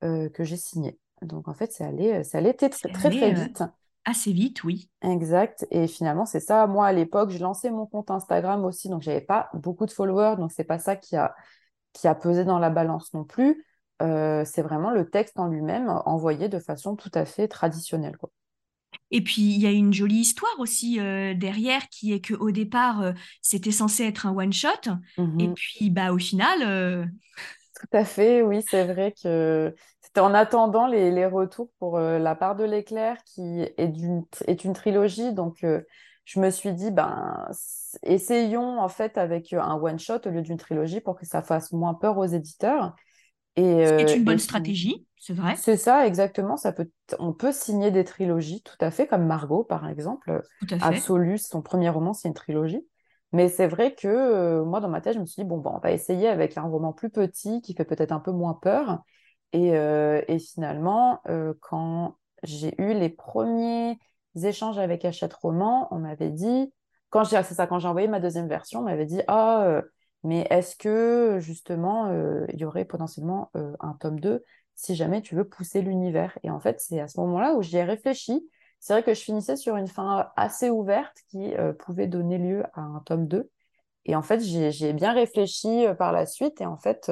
[0.00, 0.98] que j'ai signée.
[1.22, 3.62] Donc en fait, c'est allé, c'est allé très très très euh, vite.
[4.04, 4.90] assez vite, oui.
[5.02, 5.66] Exact.
[5.70, 6.66] Et finalement, c'est ça.
[6.66, 10.36] Moi, à l'époque, j'ai lancé mon compte Instagram aussi, donc j'avais pas beaucoup de followers,
[10.38, 11.34] donc c'est pas ça qui a,
[11.92, 13.64] qui a pesé dans la balance non plus.
[14.02, 18.30] Euh, c'est vraiment le texte en lui-même envoyé de façon tout à fait traditionnelle, quoi.
[19.10, 23.00] Et puis, il y a une jolie histoire aussi euh, derrière qui est qu'au départ,
[23.02, 24.68] euh, c'était censé être un one-shot.
[25.38, 25.54] Et Mhm.
[25.54, 27.04] puis, bah, au final, euh,
[27.74, 32.18] Tout à fait, oui, c'est vrai que c'était en attendant les, les retours pour euh,
[32.18, 35.32] La part de l'éclair, qui est, d'une, est une trilogie.
[35.32, 35.82] Donc, euh,
[36.24, 37.48] je me suis dit, ben,
[38.02, 41.94] essayons en fait avec un one-shot au lieu d'une trilogie pour que ça fasse moins
[41.94, 42.94] peur aux éditeurs.
[43.56, 46.56] Et, ce qui est euh, une bonne stratégie, c'est vrai, c'est ça, exactement.
[46.56, 50.42] Ça peut, on peut signer des trilogies, tout à fait, comme Margot, par exemple.
[50.60, 50.96] tout à fait.
[50.96, 52.86] Absolu, son premier roman, c'est une trilogie.
[53.32, 55.72] Mais c'est vrai que euh, moi, dans ma tête, je me suis dit, bon, ben,
[55.74, 59.02] on va essayer avec un roman plus petit, qui fait peut-être un peu moins peur.
[59.52, 63.98] Et, euh, et finalement, euh, quand j'ai eu les premiers
[64.42, 66.72] échanges avec Hachette Roman, on m'avait dit,
[67.10, 69.82] quand j'ai, c'est ça, quand j'ai envoyé ma deuxième version, on m'avait dit, ah, euh,
[70.22, 75.22] mais est-ce que justement, euh, il y aurait potentiellement euh, un tome 2 si jamais
[75.22, 76.38] tu veux pousser l'univers?
[76.42, 78.46] Et en fait, c'est à ce moment-là où j'y ai réfléchi.
[78.80, 82.64] C'est vrai que je finissais sur une fin assez ouverte qui euh, pouvait donner lieu
[82.74, 83.50] à un tome 2.
[84.06, 86.60] Et en fait, j'y ai bien réfléchi par la suite.
[86.62, 87.10] Et en fait,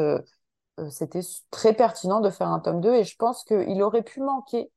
[0.89, 4.71] c'était très pertinent de faire un tome 2 et je pense qu'il aurait pu manquer,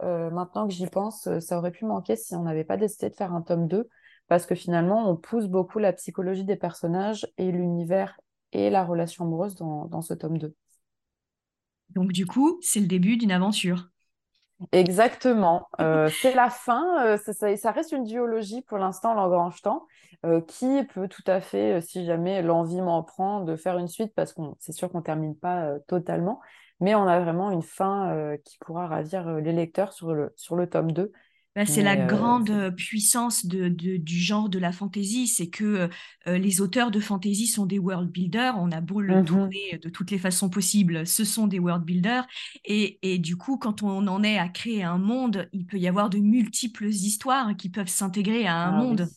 [0.00, 3.34] maintenant que j'y pense, ça aurait pu manquer si on n'avait pas décidé de faire
[3.34, 3.88] un tome 2
[4.28, 8.18] parce que finalement, on pousse beaucoup la psychologie des personnages et l'univers
[8.52, 10.54] et la relation amoureuse dans, dans ce tome 2.
[11.90, 13.88] Donc, du coup, c'est le début d'une aventure.
[14.72, 15.68] Exactement.
[15.80, 17.04] Euh, c'est la fin.
[17.06, 19.86] euh, ça, reste une duologie pour l'instant, l'engrange-temps,
[20.24, 24.14] euh, qui peut tout à fait, si jamais l'envie m'en prend, de faire une suite,
[24.14, 26.40] parce qu'on c'est sûr qu'on termine pas totalement,
[26.80, 30.66] mais on a vraiment une fin qui pourra ravir les lecteurs sur le, sur le
[30.68, 31.12] tome 2.
[31.56, 35.88] Bah, c'est la euh, grande puissance de, de- du genre de la fantasy, c'est que
[36.28, 39.24] euh, les auteurs de fantasy sont des world builders, on a beau le Mhm.
[39.24, 42.26] tourner de toutes les façons possibles, ce sont des world builders,
[42.66, 45.88] et, et du coup, quand on en est à créer un monde, il peut y
[45.88, 49.08] avoir de multiples histoires qui peuvent s'intégrer à un Ah oui.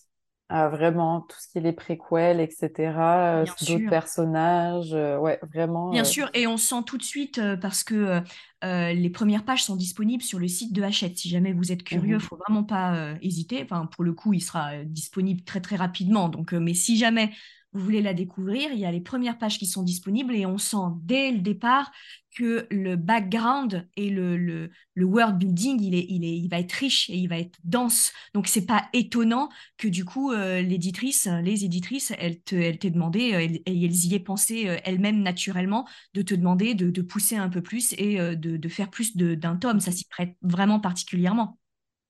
[0.51, 5.91] Ah, vraiment, tout ce qui est les préquels, etc., euh, d'autres personnages, euh, ouais, vraiment.
[5.91, 8.23] Bien euh, sûr, et on sent tout de suite euh, parce que
[8.63, 11.19] euh, les premières pages sont disponibles sur le site de Hachette.
[11.19, 12.19] Si jamais vous êtes curieux, il mhm.
[12.19, 13.61] faut vraiment pas hésiter.
[13.63, 16.29] Enfin, pour le coup, il sera disponible très très rapidement.
[16.29, 17.29] Donc, mais si jamais
[17.73, 20.57] vous voulez la découvrir, il y a les premières pages qui sont disponibles et on
[20.57, 21.91] sent dès le départ
[22.35, 26.59] que le background et le, le, le world building, il est, il est, il va
[26.59, 28.11] être riche et il va être dense.
[28.33, 33.41] Donc, c'est pas étonnant que du coup, euh, l'éditrice, les éditrices, elles t'aient demandé, euh,
[33.41, 37.61] elles, elles y aient pensé euh, elles-mêmes naturellement, de te demander de, pousser un peu
[37.61, 39.79] plus et de, de faire plus d'un tome.
[39.79, 41.57] Ça s'y prête vraiment particulièrement.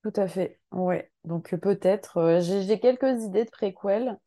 [0.03, 1.11] Tout à fait, ouais.
[1.25, 4.17] Donc peut-être, j'ai quelques idées de préquel,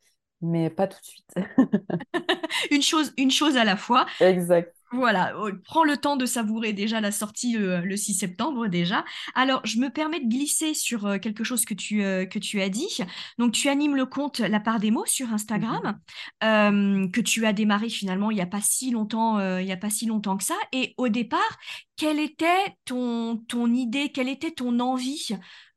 [0.43, 1.33] mais pas tout de suite.
[2.71, 4.05] Une chose, une chose à la fois.
[4.19, 4.73] Exact.
[4.95, 9.03] Voilà, euh, prends le temps de savourer déjà la sortie le, le 6 septembre déjà.
[9.33, 12.61] Alors, je me permets de glisser sur euh, quelque chose que tu, euh, que tu
[12.61, 12.99] as dit.
[13.39, 15.33] Donc, tu animes le compte La Part des mots sur Mhm.
[15.33, 15.99] Instagram,
[16.43, 19.71] euh, que tu as démarré finalement il n'y a pas si longtemps, euh, il y
[19.71, 20.53] a pas si longtemps que ça.
[20.73, 21.57] Et au départ,
[21.95, 25.29] quelle était ton, ton idée, quelle était ton envie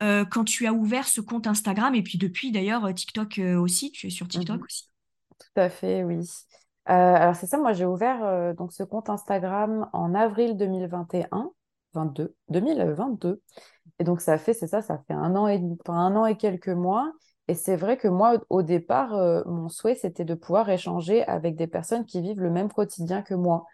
[0.02, 1.94] euh, quand tu as ouvert ce compte Instagram?
[1.94, 4.64] Et puis depuis d'ailleurs, euh, TikTok euh, aussi, tu es sur TikTok Mhm.
[4.66, 4.90] aussi?
[5.38, 6.20] Tout à fait, oui.
[6.88, 11.50] Euh, alors c'est ça, moi j'ai ouvert euh, donc ce compte Instagram en avril 2021,
[11.94, 13.42] 22, 2022.
[13.98, 16.68] Et donc ça fait, c'est ça, ça fait un an et, un an et quelques
[16.68, 17.12] mois.
[17.48, 21.56] Et c'est vrai que moi, au départ, euh, mon souhait, c'était de pouvoir échanger avec
[21.56, 23.66] des personnes qui vivent le même quotidien que moi.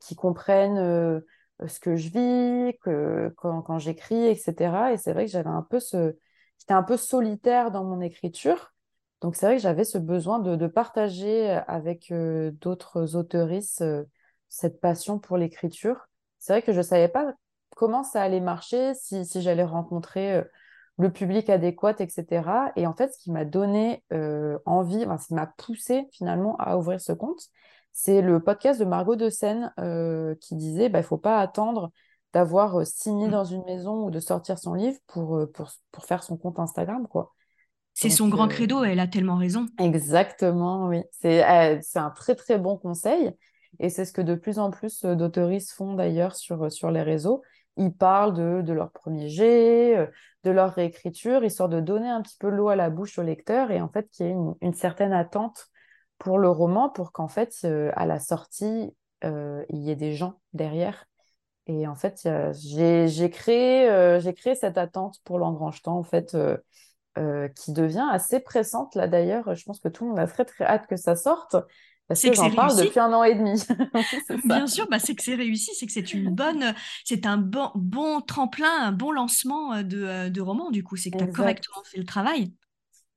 [0.00, 1.22] qui comprennent
[1.66, 4.92] ce que je vis, que, quand, quand j'écris, etc.
[4.92, 6.16] Et c'est vrai que j'avais un peu ce...
[6.58, 8.71] J'étais un peu solitaire dans mon écriture.
[9.22, 14.04] Donc c'est vrai que j'avais ce besoin de, de partager avec euh, d'autres auteuristes euh,
[14.48, 16.08] cette passion pour l'écriture.
[16.40, 17.32] C'est vrai que je ne savais pas
[17.76, 20.42] comment ça allait marcher, si, si j'allais rencontrer euh,
[20.98, 22.72] le public adéquat, etc.
[22.74, 24.04] Et en fait, ce qui m'a donné
[24.66, 27.40] envie, enfin, ce qui m'a poussé finalement à ouvrir ce compte,
[27.92, 29.72] c'est le podcast de Margot de Seine
[30.38, 31.90] qui disait bah, il ne faut pas attendre
[32.34, 33.30] d'avoir signé Mm.
[33.30, 37.08] dans une maison ou de sortir son livre pour, pour, pour faire son compte Instagram,
[37.08, 37.32] quoi.
[38.02, 39.66] C'est son grand credo, elle a tellement raison.
[39.78, 41.02] Exactement, oui.
[41.12, 43.30] C'est un très très bon conseil.
[43.78, 47.42] Et c'est ce que de plus en plus d'autoristes font d'ailleurs sur, sur les réseaux.
[47.78, 50.10] Ils parlent de, de leur premier jet,
[50.44, 53.70] de leur réécriture, histoire de donner un petit peu l'eau à la bouche au lecteur
[53.70, 55.68] et en fait qu'il y ait une, une, certaine attente
[56.18, 61.06] pour le roman pour qu'en fait, à la sortie, il y ait des gens derrière
[61.66, 66.56] et en fait, j'ai créé, euh, j'ai créé cette attente pour l'engrange-temps, en fait, euh,
[67.18, 68.94] euh, qui devient assez pressante.
[68.94, 71.56] Là, d'ailleurs, je pense que tout le monde a très, très hâte que ça sorte.
[72.08, 73.62] Parce que, j'en parle depuis un an et demi.
[74.44, 77.70] Bien sûr, bah, c'est que c'est réussi, c'est que c'est une bonne, c'est un bon,
[77.74, 80.96] bon tremplin, un bon lancement de, de roman, du coup.
[80.96, 82.52] C'est que tu as correctement fait le travail.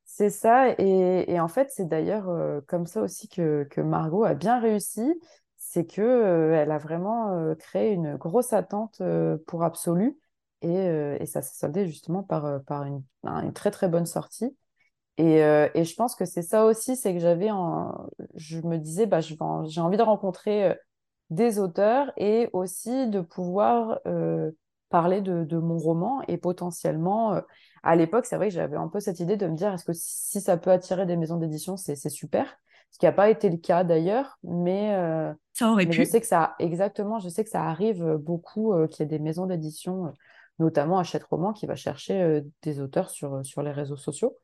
[0.05, 2.29] C'est ça, et, et, en fait, c'est d'ailleurs
[2.67, 5.01] comme ça aussi que, que Margot a bien réussi
[5.75, 10.17] c'est que euh, elle a vraiment euh, créé une grosse attente euh, pour Absolu
[10.61, 14.55] et, ça s'est soldé justement par, par une, une, très très bonne sortie.
[15.17, 17.49] Et, et je pense que c'est ça aussi, c'est que j'avais,
[18.35, 19.35] je me disais, bah, j'ai
[19.81, 20.77] envie de rencontrer
[21.29, 23.99] des auteurs et aussi de pouvoir
[24.89, 27.39] parler de, de, mon roman et potentiellement,
[27.83, 29.93] à l'époque, c'est vrai que j'avais un peu cette idée de me dire, est-ce que
[29.93, 32.57] si ça peut attirer des maisons d'édition, c'est super
[32.95, 35.91] ce qui n'a pas été le cas d'ailleurs, mais, euh, ça aurait pu.
[35.91, 39.03] je sais que ça, exactement, je sais que ça arrive euh, beaucoup, euh, qu'il y
[39.03, 40.13] a des maisons d'édition,
[40.59, 44.37] notamment Hachette Roman, qui va chercher des auteurs sur, sur les réseaux sociaux.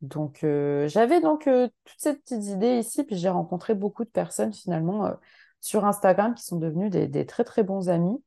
[0.00, 0.40] Donc,
[0.86, 5.10] j'avais donc toutes ces petites idées ici, puis j'ai rencontré beaucoup de personnes finalement
[5.60, 8.22] sur Instagram qui sont devenus des, très très bons amis.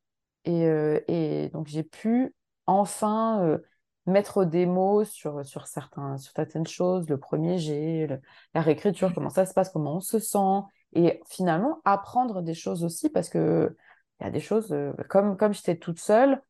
[0.45, 0.65] Et,
[1.08, 2.34] et donc, j'ai pu
[2.65, 3.60] enfin
[4.08, 8.08] mettre des mots sur, sur, certains, sur certaines choses, le premier jet,
[8.54, 10.62] la réécriture, comment ça se passe, comment on se sent,
[10.93, 13.76] et finalement apprendre des choses aussi, parce que
[14.19, 14.76] il y a des choses,
[15.10, 16.41] comme, comme j'étais toute seule,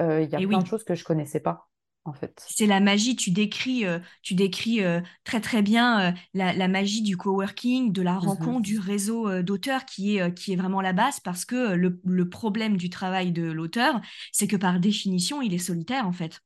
[0.00, 1.68] euh, il y a plein de choses que je connaissais pas.
[2.04, 2.42] En fait.
[2.48, 4.80] C'est la magie, tu décris, euh, tu décris
[5.24, 9.84] très très bien la, la, magie du coworking, de la mmh rencontre, du réseau d'auteurs
[9.84, 13.50] qui est, qui est vraiment la base parce que le, le problème du travail de
[13.50, 14.00] l'auteur,
[14.32, 16.40] c'est que par définition, il est solitaire en fait.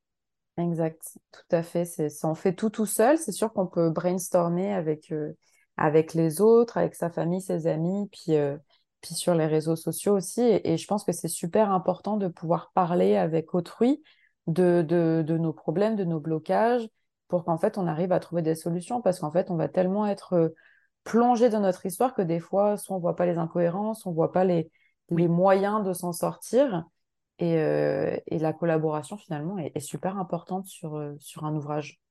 [0.59, 1.85] Exact, tout à fait.
[1.85, 3.17] C'est, on fait tout tout seul.
[3.17, 5.33] C'est sûr qu'on peut brainstormer avec, euh,
[5.77, 8.57] avec les autres, avec sa famille, ses amis, puis, euh,
[9.03, 10.41] puis sur les réseaux sociaux aussi.
[10.43, 14.03] Et, je pense que c'est super important de pouvoir parler avec autrui
[14.47, 16.89] de, de, de, nos problèmes, de nos blocages,
[17.29, 19.03] pour qu'en fait on arrive à trouver des solutions.
[19.03, 20.49] Parce qu'en fait, on va tellement être euh,
[21.05, 24.33] plongé dans notre histoire que des fois, soit on voit pas les incohérences, on voit
[24.33, 24.71] pas les,
[25.11, 26.85] les moyens de s'en sortir.
[27.43, 32.02] Euh, et, la collaboration, finalement, est, super importante sur, euh, sur un ouvrage.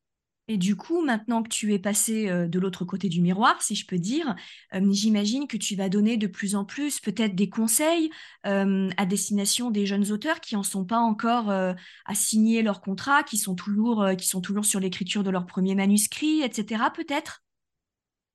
[0.52, 3.74] Et du coup, maintenant que tu es passé euh, de l'autre côté du miroir, si
[3.74, 4.36] je peux dire,
[4.74, 8.10] j'imagine que tu vas donner de plus en plus peut-être des conseils
[8.44, 11.76] à destination des jeunes auteurs qui n'en sont pas encore à
[12.14, 16.42] signer leur contrat, qui sont toujours, qui sont toujours sur l'écriture de leur premier manuscrit,
[16.42, 16.84] etc.
[16.94, 17.44] Peut-être?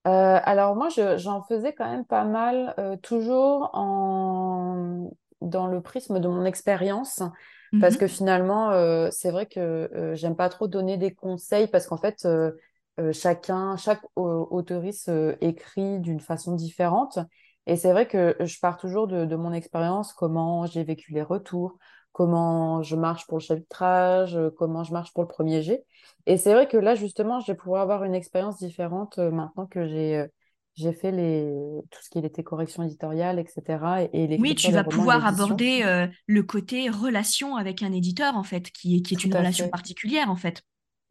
[0.05, 7.21] Alors moi, j'en faisais quand même pas mal, toujours dans le prisme de mon expérience.
[7.81, 8.01] Parce mhm.
[8.01, 11.97] que finalement, euh, c'est vrai que euh, j'aime pas trop donner des conseils parce qu'en
[11.97, 12.53] fait, euh,
[13.13, 17.19] chacun, chaque auteuriste écrit d'une façon différente.
[17.67, 21.23] Et c'est vrai que je pars toujours de, de mon expérience, comment j'ai vécu les
[21.23, 21.79] retours,
[22.13, 25.85] comment je marche pour le chapitrage, comment je marche pour le premier jet.
[26.27, 29.87] Et c'est vrai que là, justement, je vais pouvoir avoir une expérience différente maintenant que
[29.87, 30.27] j'ai
[30.77, 31.51] j'ai fait les...
[31.91, 34.09] tout ce qui était correction éditoriale, etc.
[34.13, 38.71] Et oui, tu vas pouvoir aborder euh, le côté relation avec un éditeur, en fait,
[38.71, 40.63] qui est, qui est une relation particulière, en fait.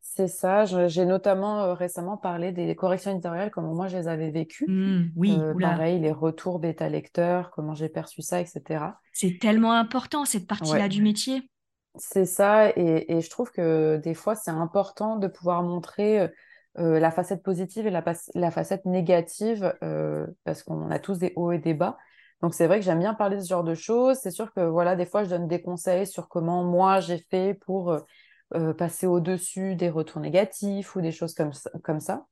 [0.01, 0.65] C'est ça.
[0.65, 4.65] J'ai notamment euh, récemment parlé des corrections éditoriales, comment moi je les avais vécues.
[4.67, 8.85] Mmh, oui, euh, pareil, les retours bêta lecteurs, comment j'ai perçu ça, etc.
[9.13, 11.49] C'est tellement important, cette partie-là du métier.
[11.95, 12.69] C'est ça.
[12.69, 16.29] Et, et, je trouve que des fois, c'est important de pouvoir montrer
[16.77, 21.31] euh, la facette positive et la, la facette négative, euh, parce qu'on a tous des
[21.37, 21.97] hauts et des bas.
[22.41, 24.17] Donc c'est vrai que j'aime bien parler de ce genre de choses.
[24.21, 27.53] C'est sûr que voilà, des fois je donne des conseils sur comment moi j'ai fait
[27.53, 27.97] pour
[28.53, 31.69] euh, passer au-dessus des retours négatifs ou des choses comme ça.
[31.83, 32.25] Comme ça.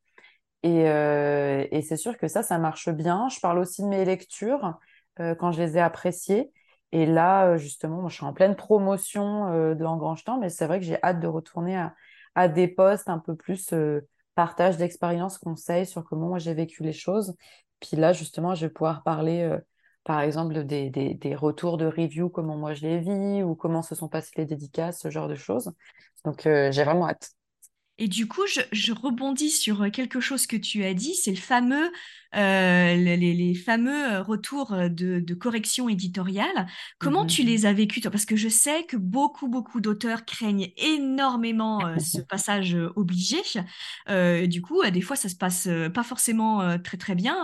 [0.64, 3.28] Et, et c'est sûr que ça, ça marche bien.
[3.30, 4.78] Je parle aussi de mes lectures
[5.18, 6.54] quand je les ai appréciées.
[6.94, 10.86] Et là, justement, je suis en pleine promotion de l'engrange temps, mais c'est vrai que
[10.86, 11.94] j'ai hâte de retourner à,
[12.36, 13.74] à, des postes un peu plus
[14.36, 17.36] partage d'expériences, conseils sur comment moi j'ai vécu les choses.
[17.80, 19.60] Puis là, justement, je vais pouvoir parler, euh,
[20.04, 23.96] par exemple, des, des, retours de review, comment moi je les vis, ou comment se
[23.96, 25.72] sont passées les dédicaces, ce genre de choses.
[26.26, 27.32] Donc, euh, j'ai vraiment hâte.
[28.00, 31.92] Et du coup, je, rebondis sur quelque chose que tu as dit, c'est le fameux,
[32.36, 36.66] euh, les, fameux retours de, correction éditoriale.
[36.98, 37.48] Comment tu mhm.
[37.48, 38.10] les as vécus, toi?
[38.10, 43.38] Parce que je sais que beaucoup, beaucoup d'auteurs craignent énormément euh, ce passage obligé.
[44.10, 47.36] Euh, du coup, des fois, ça se passe pas forcément très, très bien.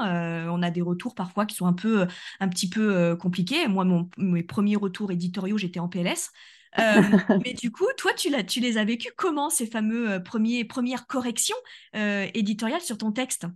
[0.50, 2.08] on a des retours parfois qui sont un peu,
[2.40, 3.68] un petit peu compliqués.
[3.68, 6.32] Moi, mon, mes premiers retours éditoriaux, j'étais en PLS.
[6.78, 6.82] Euh,
[7.46, 11.08] mais du coup, toi, tu, tu les as vécus comment, ces fameux euh, premiers, premières
[11.08, 11.58] corrections
[11.96, 13.48] euh, éditoriales sur ton texte?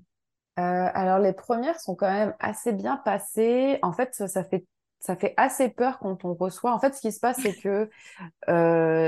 [0.55, 3.79] Alors, les premières sont quand même assez bien passées.
[3.81, 4.67] En fait, ça, fait
[4.99, 6.73] ça fait assez peur quand on reçoit.
[6.73, 7.89] En fait, ce qui se passe, c'est que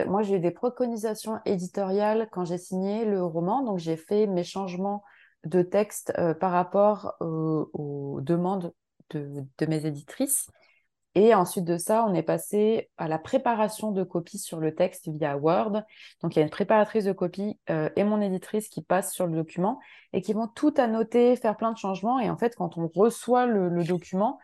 [0.07, 3.61] moi, j'ai eu des préconisations éditoriales quand j'ai signé le roman.
[3.61, 5.03] Donc, j'ai fait mes changements
[5.43, 8.73] de texte par rapport aux demandes
[9.11, 10.49] de, de, mes éditrices.
[11.15, 15.07] Et ensuite de ça, on est passé à la préparation de copies sur le texte
[15.07, 15.81] via Word.
[16.21, 19.25] Donc, il y a une préparatrice de copies euh, et mon éditrice qui passent sur
[19.25, 19.79] le document
[20.11, 22.19] et qui vont tout annoter, faire plein de changements.
[22.19, 24.39] Et en fait, quand on reçoit le, document,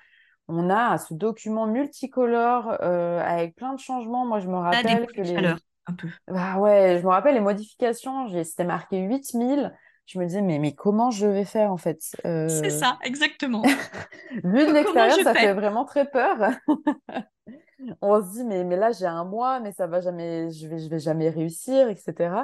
[0.48, 4.26] on a ce document multicolore euh, avec plein de changements.
[4.26, 5.46] Moi, je me rappelle que les...
[5.88, 6.08] un peu.
[6.30, 9.74] Bah ouais, je me rappelle les modifications, c'était marqué 8000
[10.12, 13.62] je me disais, mais, mais comment je vais faire en fait C'est euh, ça, exactement.
[14.44, 16.52] Vu de l'extérieur, ça fait vraiment très peur.
[18.02, 20.80] On se dit, mais, mais là, j'ai un mois, mais ça va jamais, je vais,
[20.80, 22.44] je vais jamais réussir, etc.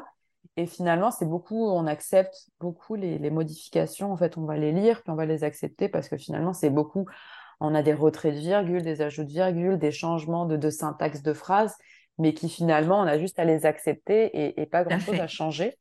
[0.55, 4.11] Et finalement, c'est beaucoup, on accepte beaucoup les, les, modifications.
[4.13, 6.70] En fait, on va les lire, puis on va les accepter parce que finalement, c'est
[6.70, 7.05] beaucoup.
[7.59, 11.22] On a des retraits de virgule, des ajouts de virgule, des changements de, de syntaxe
[11.22, 11.76] de phrases,
[12.18, 15.78] mais qui finalement, on a juste à les accepter et, et pas grand-chose à changer.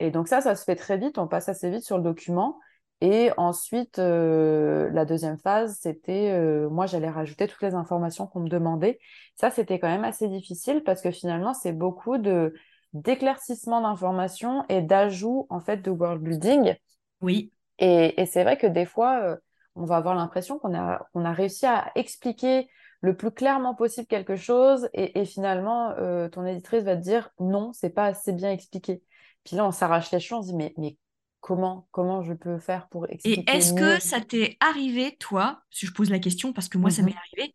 [0.00, 2.58] Et donc ça, ça se fait très vite, on passe assez vite sur le document.
[3.02, 8.40] Et ensuite, euh, la deuxième phase, c'était, euh, moi, j'allais rajouter toutes les informations qu'on
[8.40, 8.98] me demandait.
[9.34, 12.54] Ça, c'était quand même assez difficile parce que finalement, c'est beaucoup de
[12.92, 16.74] d'éclaircissement d'informations et d'ajout en fait de world building.
[17.20, 17.52] Oui.
[17.78, 19.36] Et, et c'est vrai que des fois, euh,
[19.74, 22.70] on va avoir l'impression qu'on a, on a réussi à expliquer
[23.02, 25.94] le plus clairement possible quelque chose et, et finalement,
[26.32, 29.02] ton éditrice va te dire non, c'est pas assez bien expliqué.
[29.46, 30.98] Puis là, on s'arrache les cheveux, on se dit, mais, mais
[31.40, 35.86] comment, comment je peux faire pour expliquer Et est-ce que ça t'est arrivé, toi, si
[35.86, 37.16] je pose la question, parce que moi, ça m'est mhm.
[37.16, 37.52] arrivé,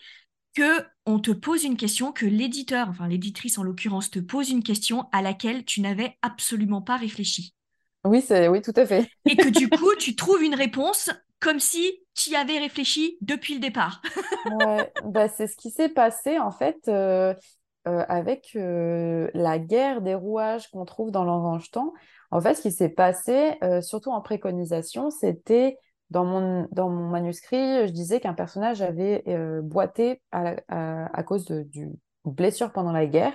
[0.55, 4.63] que on te pose une question, que l'éditeur, enfin l'éditrice en l'occurrence, te pose une
[4.63, 7.53] question à laquelle tu n'avais absolument pas réfléchi?
[8.05, 9.09] Oui, oui, tout à fait.
[9.25, 13.55] Et que du coup, tu trouves une réponse comme si tu y avais réfléchi depuis
[13.55, 14.01] le départ.
[14.45, 16.77] ouais, bah, c'est ce qui s'est passé en fait.
[16.87, 17.33] Euh,
[17.88, 21.93] euh, avec euh, la guerre des rouages qu'on trouve dans l'enrangetant,
[22.29, 25.77] en fait, ce qui s'est passé, euh, surtout en préconisation, c'était
[26.11, 29.23] dans mon, dans mon manuscrit, je disais qu'un personnage avait
[29.63, 33.34] boité à, à, cause d'une blessure pendant la guerre,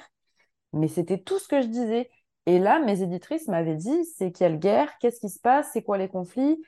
[0.75, 2.11] mais c'était tout ce que je disais.
[2.45, 5.97] Et là, mes éditrices m'avaient dit, c'est quelle guerre, qu'est-ce qui se passe, c'est quoi
[5.97, 6.63] les conflits,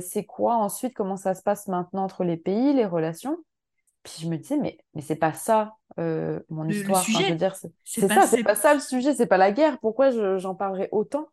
[0.00, 3.38] c'est quoi ensuite, comment ça se passe maintenant entre les pays, les relations?
[4.04, 7.02] Puis je me disais, mais, mais c'est pas ça euh, mon histoire.
[7.82, 9.78] c'est ça, c'est pas ça le sujet, c'est pas la guerre.
[9.80, 11.28] Pourquoi j'en parlerai autant?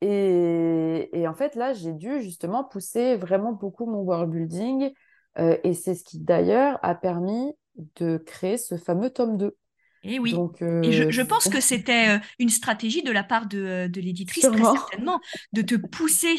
[0.00, 4.90] Et, et, en fait, là, j'ai dû justement pousser vraiment beaucoup mon world building.
[5.38, 7.52] Euh, et c'est ce qui d'ailleurs a permis
[7.96, 9.56] de créer ce fameux tome 2.
[10.04, 10.34] Et oui.
[10.82, 14.00] et je, euh, pense que c'était euh, une stratégie de la part de, euh, de
[14.00, 15.20] l'éditrice, très certainement,
[15.52, 16.36] de te pousser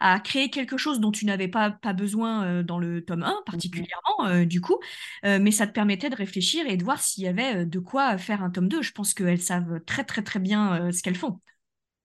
[0.00, 4.44] à créer quelque chose dont tu n'avais pas, pas besoin dans le tome 1 particulièrement,
[4.44, 4.78] du coup,
[5.22, 8.42] mais ça te permettait de réfléchir et de voir s'il y avait de quoi faire
[8.42, 8.82] un tome 2.
[8.82, 11.40] Je pense qu'elles savent très, très, très bien ce qu'elles font.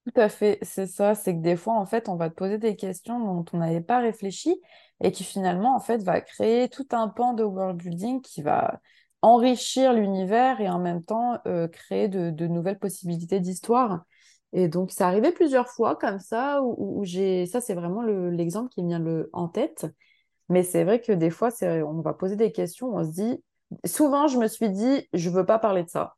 [0.05, 1.13] Tout à fait, c'est ça.
[1.13, 3.81] C'est que des fois, en fait, on va te poser des questions dont on n'avait
[3.81, 4.59] pas réfléchi
[5.03, 8.79] et qui finalement, en fait, va créer tout un pan de world building qui va
[9.21, 14.03] enrichir l'univers et en même temps euh, créer de, nouvelles possibilités d'histoire.
[14.53, 17.45] Et donc, ça arrivait plusieurs fois comme ça, où, j'ai...
[17.45, 19.29] Ça, c'est vraiment l'exemple qui me vient le...
[19.33, 19.85] en tête.
[20.49, 23.43] Mais c'est vrai que des fois, on va poser des questions, on se dit...
[23.85, 26.15] Souvent, je me suis dit, je veux pas parler de ça.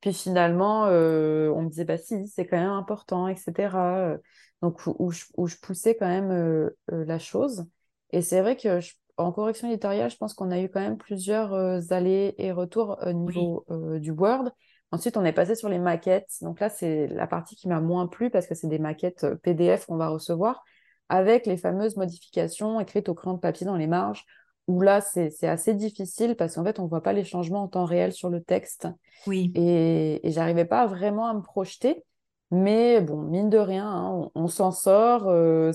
[0.00, 4.16] Puis finalement, euh, on me disait, bah si, c'est quand même important, etc.
[4.62, 7.66] Donc, où, je, où je, poussais quand même euh, la chose.
[8.10, 10.96] Et c'est vrai que je en correction éditoriale, je pense qu'on a eu quand même
[10.96, 14.50] plusieurs euh, allers et retours au niveau euh, du Word.
[14.90, 16.30] Ensuite, on est passé sur les maquettes.
[16.42, 19.36] Donc là, c'est la partie qui m'a moins plu parce que c'est des maquettes euh,
[19.36, 20.62] PDF qu'on va recevoir
[21.08, 24.24] avec les fameuses modifications écrites au crayon de papier dans les marges,
[24.66, 27.68] où là, c'est assez difficile parce qu'en fait, on ne voit pas les changements en
[27.68, 28.88] temps réel sur le texte.
[29.26, 29.52] Oui.
[29.54, 32.04] Et, et j'arrivais pas vraiment à me projeter.
[32.54, 35.24] Mais bon, mine de rien, hein, on, s'en sort.
[35.26, 35.72] Euh,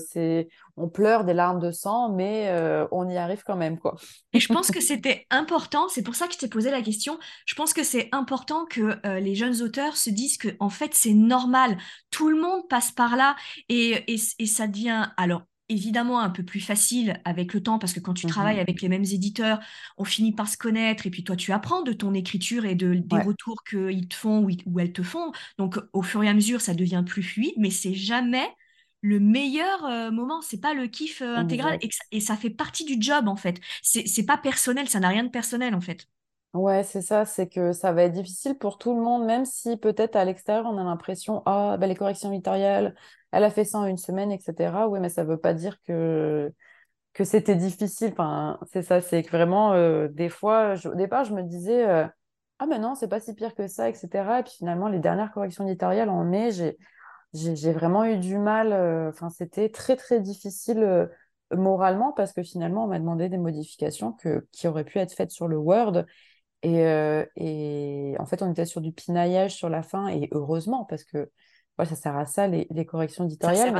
[0.78, 3.96] on pleure des larmes de sang, mais euh, on y arrive quand même, quoi.
[4.32, 5.88] Et je pense que c'était important.
[5.88, 7.18] C'est pour ça que je t'ai posé la question.
[7.44, 10.94] Je pense que c'est important que euh, les jeunes auteurs se disent que, en fait,
[10.94, 11.76] c'est normal.
[12.10, 13.36] Tout le monde passe par là,
[13.68, 17.92] et, et, et ça devient alors évidemment un peu plus facile avec le temps parce
[17.92, 18.62] que quand tu travailles mhm.
[18.62, 19.60] avec les mêmes éditeurs,
[19.96, 22.94] on finit par se connaître et puis toi tu apprends de ton écriture et de,
[22.94, 25.32] des retours qu'ils te font ou, elles te font.
[25.56, 28.46] Donc au fur et à mesure ça devient plus fluide, mais c'est jamais
[29.02, 31.78] le meilleur euh, moment, c'est pas le kiff euh, intégral
[32.10, 33.60] et, ça fait partie du job en fait.
[33.82, 36.06] C'est pas personnel, ça n'a rien de personnel en fait.
[36.52, 39.76] Ouais, c'est ça, c'est que ça va être difficile pour tout le monde, même si
[39.76, 42.96] peut-être à l'extérieur on a l'impression, ah, bah, les corrections éditoriales,
[43.32, 44.88] elle a fait ça en une semaine, etc.
[44.88, 46.52] Oui, mais ça ne veut pas dire que,
[47.14, 48.10] que c'était difficile.
[48.12, 52.06] Enfin, c'est ça, c'est que vraiment, euh, des fois, au départ, je me disais, euh,
[52.58, 54.40] ah, mais non, c'est pas si pire que ça, etc.
[54.40, 56.76] Et puis finalement, les dernières corrections éditoriales en mai, j'ai,
[57.34, 58.72] j'ai, vraiment eu du mal.
[58.72, 61.08] Euh, enfin, c'était très, très difficile
[61.52, 65.30] moralement parce que finalement, on m'a demandé des modifications que, qui auraient pu être faites
[65.32, 66.04] sur le Word.
[66.62, 66.82] Et,
[67.36, 71.30] et en fait, on était sur du pinaillage sur la fin, et heureusement, parce que
[71.84, 73.74] ça sert à ça, les, corrections éditoriales.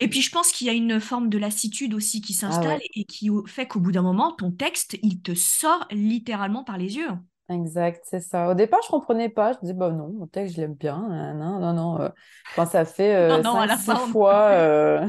[0.00, 2.80] Et puis, je pense qu'il y a une forme de lassitude aussi qui ah s'installe
[2.94, 6.96] et qui fait qu'au bout d'un moment, ton texte, il te sort littéralement par les
[6.96, 7.10] yeux.
[7.52, 8.48] Exact, c'est ça.
[8.48, 9.52] Au départ, je comprenais pas.
[9.52, 11.34] Je disais, bah non, mon texte, je l'aime bien.
[11.34, 12.00] Non, non, non.
[12.00, 12.08] Euh,
[12.56, 15.06] quand ça fait euh, cinq, six fois, euh,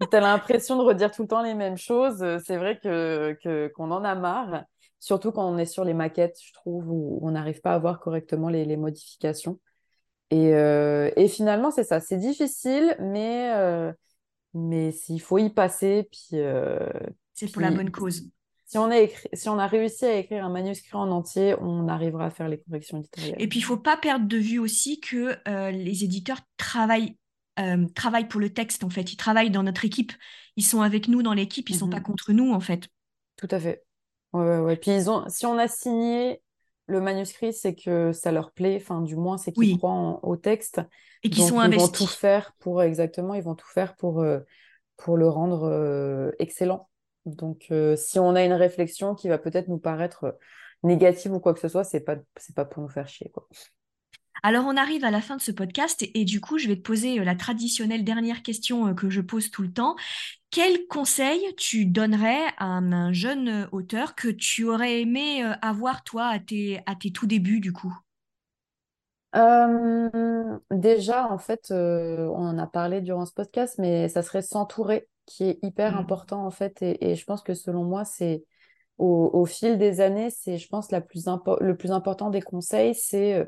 [0.00, 2.24] tu as l'impression de redire tout le temps les mêmes choses.
[2.44, 3.36] C'est vrai que
[3.74, 4.64] qu'on en a marre.
[4.98, 8.00] Surtout quand on est sur les maquettes, je trouve, où on n'arrive pas à voir
[8.00, 9.58] correctement les modifications.
[10.30, 12.00] Et, euh, et finalement, c'est ça.
[12.00, 13.92] C'est difficile, mais, euh,
[14.54, 16.08] mais il faut y passer.
[16.10, 16.88] Puis, euh,
[17.34, 18.28] c'est pour la bonne cause.
[18.64, 21.86] Si on, a écrit, si on a réussi à écrire un manuscrit en entier, on
[21.86, 23.36] arrivera à faire les corrections éditoriales.
[23.38, 25.36] Et puis, il ne faut pas perdre de vue aussi que
[25.70, 27.16] les éditeurs travaillent,
[27.94, 29.12] travaillent pour le texte, en fait.
[29.12, 30.12] Ils travaillent dans notre équipe.
[30.56, 31.70] Ils sont avec nous dans l'équipe.
[31.70, 32.04] Ils ne sont pas mhm.
[32.04, 32.88] contre nous, en fait.
[33.36, 33.84] Tout à fait.
[34.32, 34.76] Ouais, ouais, ouais.
[34.76, 36.42] Puis, ils ont, si on a signé
[36.86, 40.80] le manuscrit, c'est que ça leur plaît, enfin du moins c'est qu'ils croient au texte.
[41.22, 41.88] Et qu'ils sont investis.
[41.88, 44.40] Ils vont tout faire pour, exactement, ils vont tout faire pour, euh,
[44.96, 46.88] pour le rendre euh, excellent.
[47.24, 50.36] Donc euh, si on a une réflexion qui va peut-être nous paraître
[50.84, 53.30] négative ou quoi que ce soit, c'est pas, c'est pas pour nous faire chier.
[53.30, 53.48] Quoi.
[54.46, 56.80] Alors on arrive à la fin de ce podcast et, du coup je vais te
[56.80, 59.96] poser euh, la traditionnelle dernière question euh, que je pose tout le temps.
[60.52, 66.26] Quel conseil tu donnerais à un, jeune euh, auteur que tu aurais aimé avoir toi
[66.26, 67.92] à tes, à tes tout débuts du coup?
[70.70, 75.42] Déjà, en fait, on en a parlé durant ce podcast, mais ça serait s'entourer, qui
[75.42, 75.98] est hyper mmh.
[75.98, 76.78] important, en fait.
[76.82, 78.44] Et, je pense que selon moi, c'est
[78.96, 81.26] au, fil des années, c'est, je pense, la plus
[81.60, 83.46] le plus important des conseils, c'est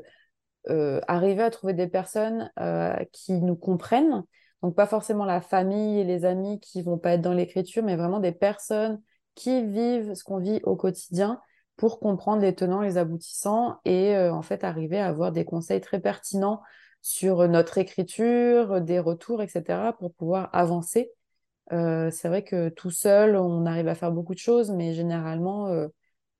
[1.07, 4.23] arriver à trouver des personnes euh, qui nous comprennent.
[4.61, 7.95] Donc, pas forcément la famille et les amis qui vont pas être dans l'écriture, mais
[7.95, 9.01] vraiment des personnes
[9.35, 11.39] qui vivent ce qu'on vit au quotidien
[11.77, 15.79] pour comprendre les tenants, les aboutissants et euh, en fait arriver à avoir des conseils
[15.79, 16.61] très pertinents
[17.01, 19.93] sur notre écriture, des retours, etc.
[19.97, 21.11] pour pouvoir avancer.
[21.69, 25.69] c'est vrai que tout seul, on arrive à faire beaucoup de choses, mais généralement,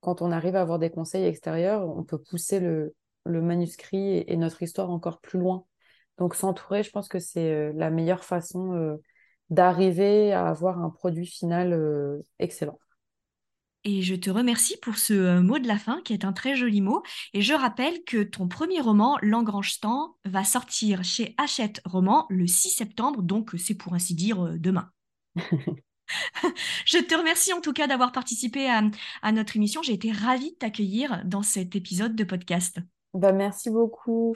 [0.02, 2.94] quand on arrive à avoir des conseils extérieurs, on peut pousser le,
[3.26, 5.66] le manuscrit et, notre histoire encore plus loin.
[6.18, 8.98] Donc s'entourer, je pense que c'est euh, la meilleure façon euh,
[9.50, 12.80] d'arriver à avoir un produit final euh, excellent.
[13.86, 16.82] Et je te remercie pour ce mot de la fin qui est un très joli
[16.82, 17.02] mot.
[17.34, 22.72] Et je rappelle que ton premier roman, L'Engrange-Stan, va sortir chez Hachette Roman le 6
[22.72, 24.92] septembre, donc c'est pour ainsi dire demain.
[26.86, 29.82] je te remercie en tout cas d'avoir participé à notre émission.
[29.82, 32.80] J'ai été ravie de t'accueillir dans cet épisode de podcast.
[33.14, 34.36] Bah, merci beaucoup.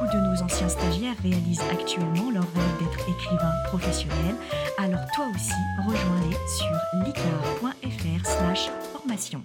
[0.00, 4.34] De nos anciens stagiaires réalisent actuellement leur rêve d'être écrivain professionnel,
[4.78, 5.52] alors toi aussi
[5.86, 9.42] rejoins-les sur licar.fr slash formation.